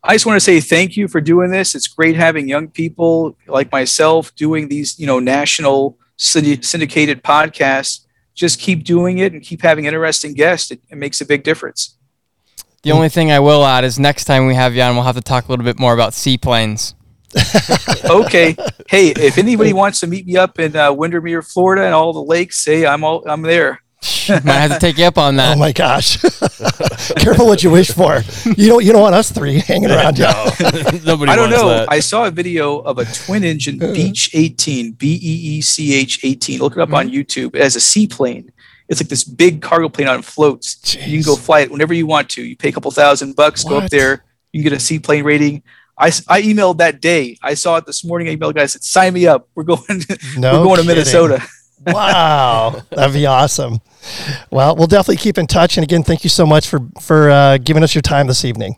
[0.04, 1.74] I just want to say thank you for doing this.
[1.74, 8.05] It's great having young people like myself doing these, you know, national syndicated podcasts.
[8.36, 10.70] Just keep doing it and keep having interesting guests.
[10.70, 11.98] It, it makes a big difference.
[12.84, 15.16] The only thing I will add is next time we have you on, we'll have
[15.16, 16.94] to talk a little bit more about seaplanes.
[18.06, 18.56] Okay.
[18.88, 22.22] hey, if anybody wants to meet me up in uh, Windermere, Florida, and all the
[22.22, 23.82] lakes, say I'm all I'm there.
[24.30, 25.56] Might have to take you up on that.
[25.56, 26.18] Oh my gosh!
[27.18, 28.22] Careful what you wish for.
[28.58, 28.84] You don't.
[28.84, 30.26] You don't want us three hanging around you.
[31.06, 31.70] Nobody I don't wants know.
[31.70, 31.88] that.
[31.92, 33.94] I saw a video of a twin engine uh.
[33.94, 36.60] Beech 18, B E E C H 18.
[36.60, 37.16] Look it up on mm-hmm.
[37.16, 37.56] YouTube.
[37.56, 38.52] It has a seaplane.
[38.90, 40.96] It's like this big cargo plane on floats.
[40.96, 42.44] You can go fly it whenever you want to.
[42.44, 44.24] You pay a couple thousand bucks, go up there.
[44.52, 45.64] You can get a seaplane rating.
[45.98, 47.38] I, I emailed that day.
[47.42, 48.28] I saw it this morning.
[48.28, 49.48] I emailed guys said, "Sign me up.
[49.56, 49.82] We're going.
[50.38, 50.88] No we're going to.
[50.88, 51.42] Minnesota."
[51.86, 53.80] Wow, that'd be awesome.
[54.52, 55.78] Well, we'll definitely keep in touch.
[55.78, 58.76] And again, thank you so much for for uh, giving us your time this evening.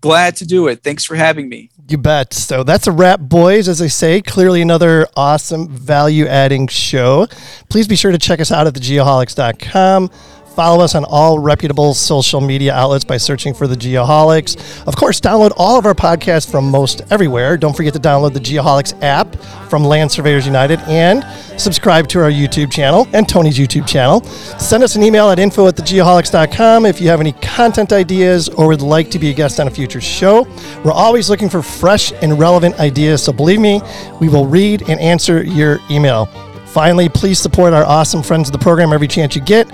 [0.00, 0.82] Glad to do it.
[0.82, 1.70] Thanks for having me.
[1.88, 2.34] You bet.
[2.34, 3.68] So that's a wrap, boys.
[3.68, 7.26] As I say, clearly another awesome value adding show.
[7.70, 10.10] Please be sure to check us out at thegeoholics.com.
[10.54, 14.86] Follow us on all reputable social media outlets by searching for the Geoholics.
[14.86, 17.56] Of course, download all of our podcasts from most everywhere.
[17.56, 19.34] Don't forget to download the Geoholics app
[19.68, 21.24] from Land Surveyors United and
[21.60, 24.22] subscribe to our YouTube channel and Tony's YouTube channel.
[24.60, 28.68] Send us an email at info at thegeoholics.com if you have any content ideas or
[28.68, 30.46] would like to be a guest on a future show.
[30.84, 33.82] We're always looking for fresh and relevant ideas, so believe me,
[34.20, 36.26] we will read and answer your email.
[36.66, 39.68] Finally, please support our awesome friends of the program every chance you get.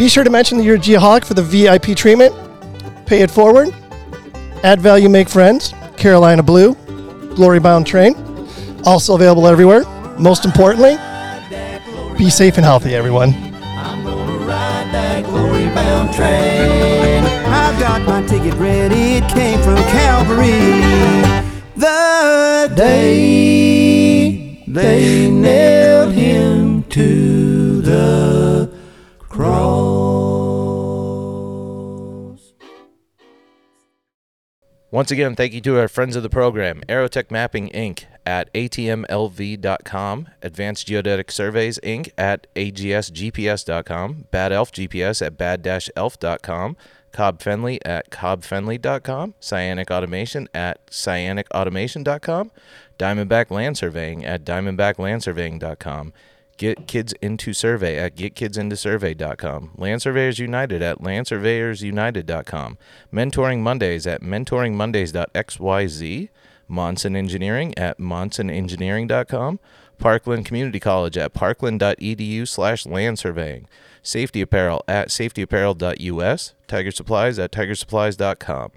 [0.00, 2.34] Be sure to mention that you're a Geoholic for the VIP treatment.
[3.04, 3.68] Pay it forward.
[4.64, 5.74] Add value, make friends.
[5.98, 6.74] Carolina Blue,
[7.34, 8.14] Glory Bound Train.
[8.86, 9.84] Also available everywhere.
[10.18, 10.96] Most importantly,
[12.16, 13.34] be safe and healthy, everyone.
[13.62, 17.22] I'm gonna ride that glory bound train.
[17.52, 20.48] I've got my ticket ready, it came from Calvary.
[21.76, 28.79] The day They nailed him to the
[29.40, 30.80] cross.
[34.92, 38.06] Once again, thank you to our friends of the program, Aerotech Mapping Inc.
[38.26, 42.10] at atmlv.com, Advanced Geodetic Surveys Inc.
[42.18, 46.76] at agsgps.com, Bad Elf GPS at bad-elf.com,
[47.12, 52.50] Cobb Fenley at cobbfenley.com, Cyanic Automation at cyanicautomation.com,
[52.98, 56.12] Diamondback Land Surveying at diamondbacklandsurveying.com,
[56.60, 59.70] Get Kids Into Survey at getkidsintosurvey.com.
[59.78, 62.76] Land Surveyors United at landsurveyorsunited.com.
[63.10, 66.28] Mentoring Mondays at mentoringmondays.xyz.
[66.68, 69.58] Monson Engineering at monsonengineering.com.
[69.98, 73.66] Parkland Community College at parkland.edu slash land surveying.
[74.02, 76.54] Safety Apparel at safetyapparel.us.
[76.68, 78.72] Tiger Supplies at tigersupplies.com.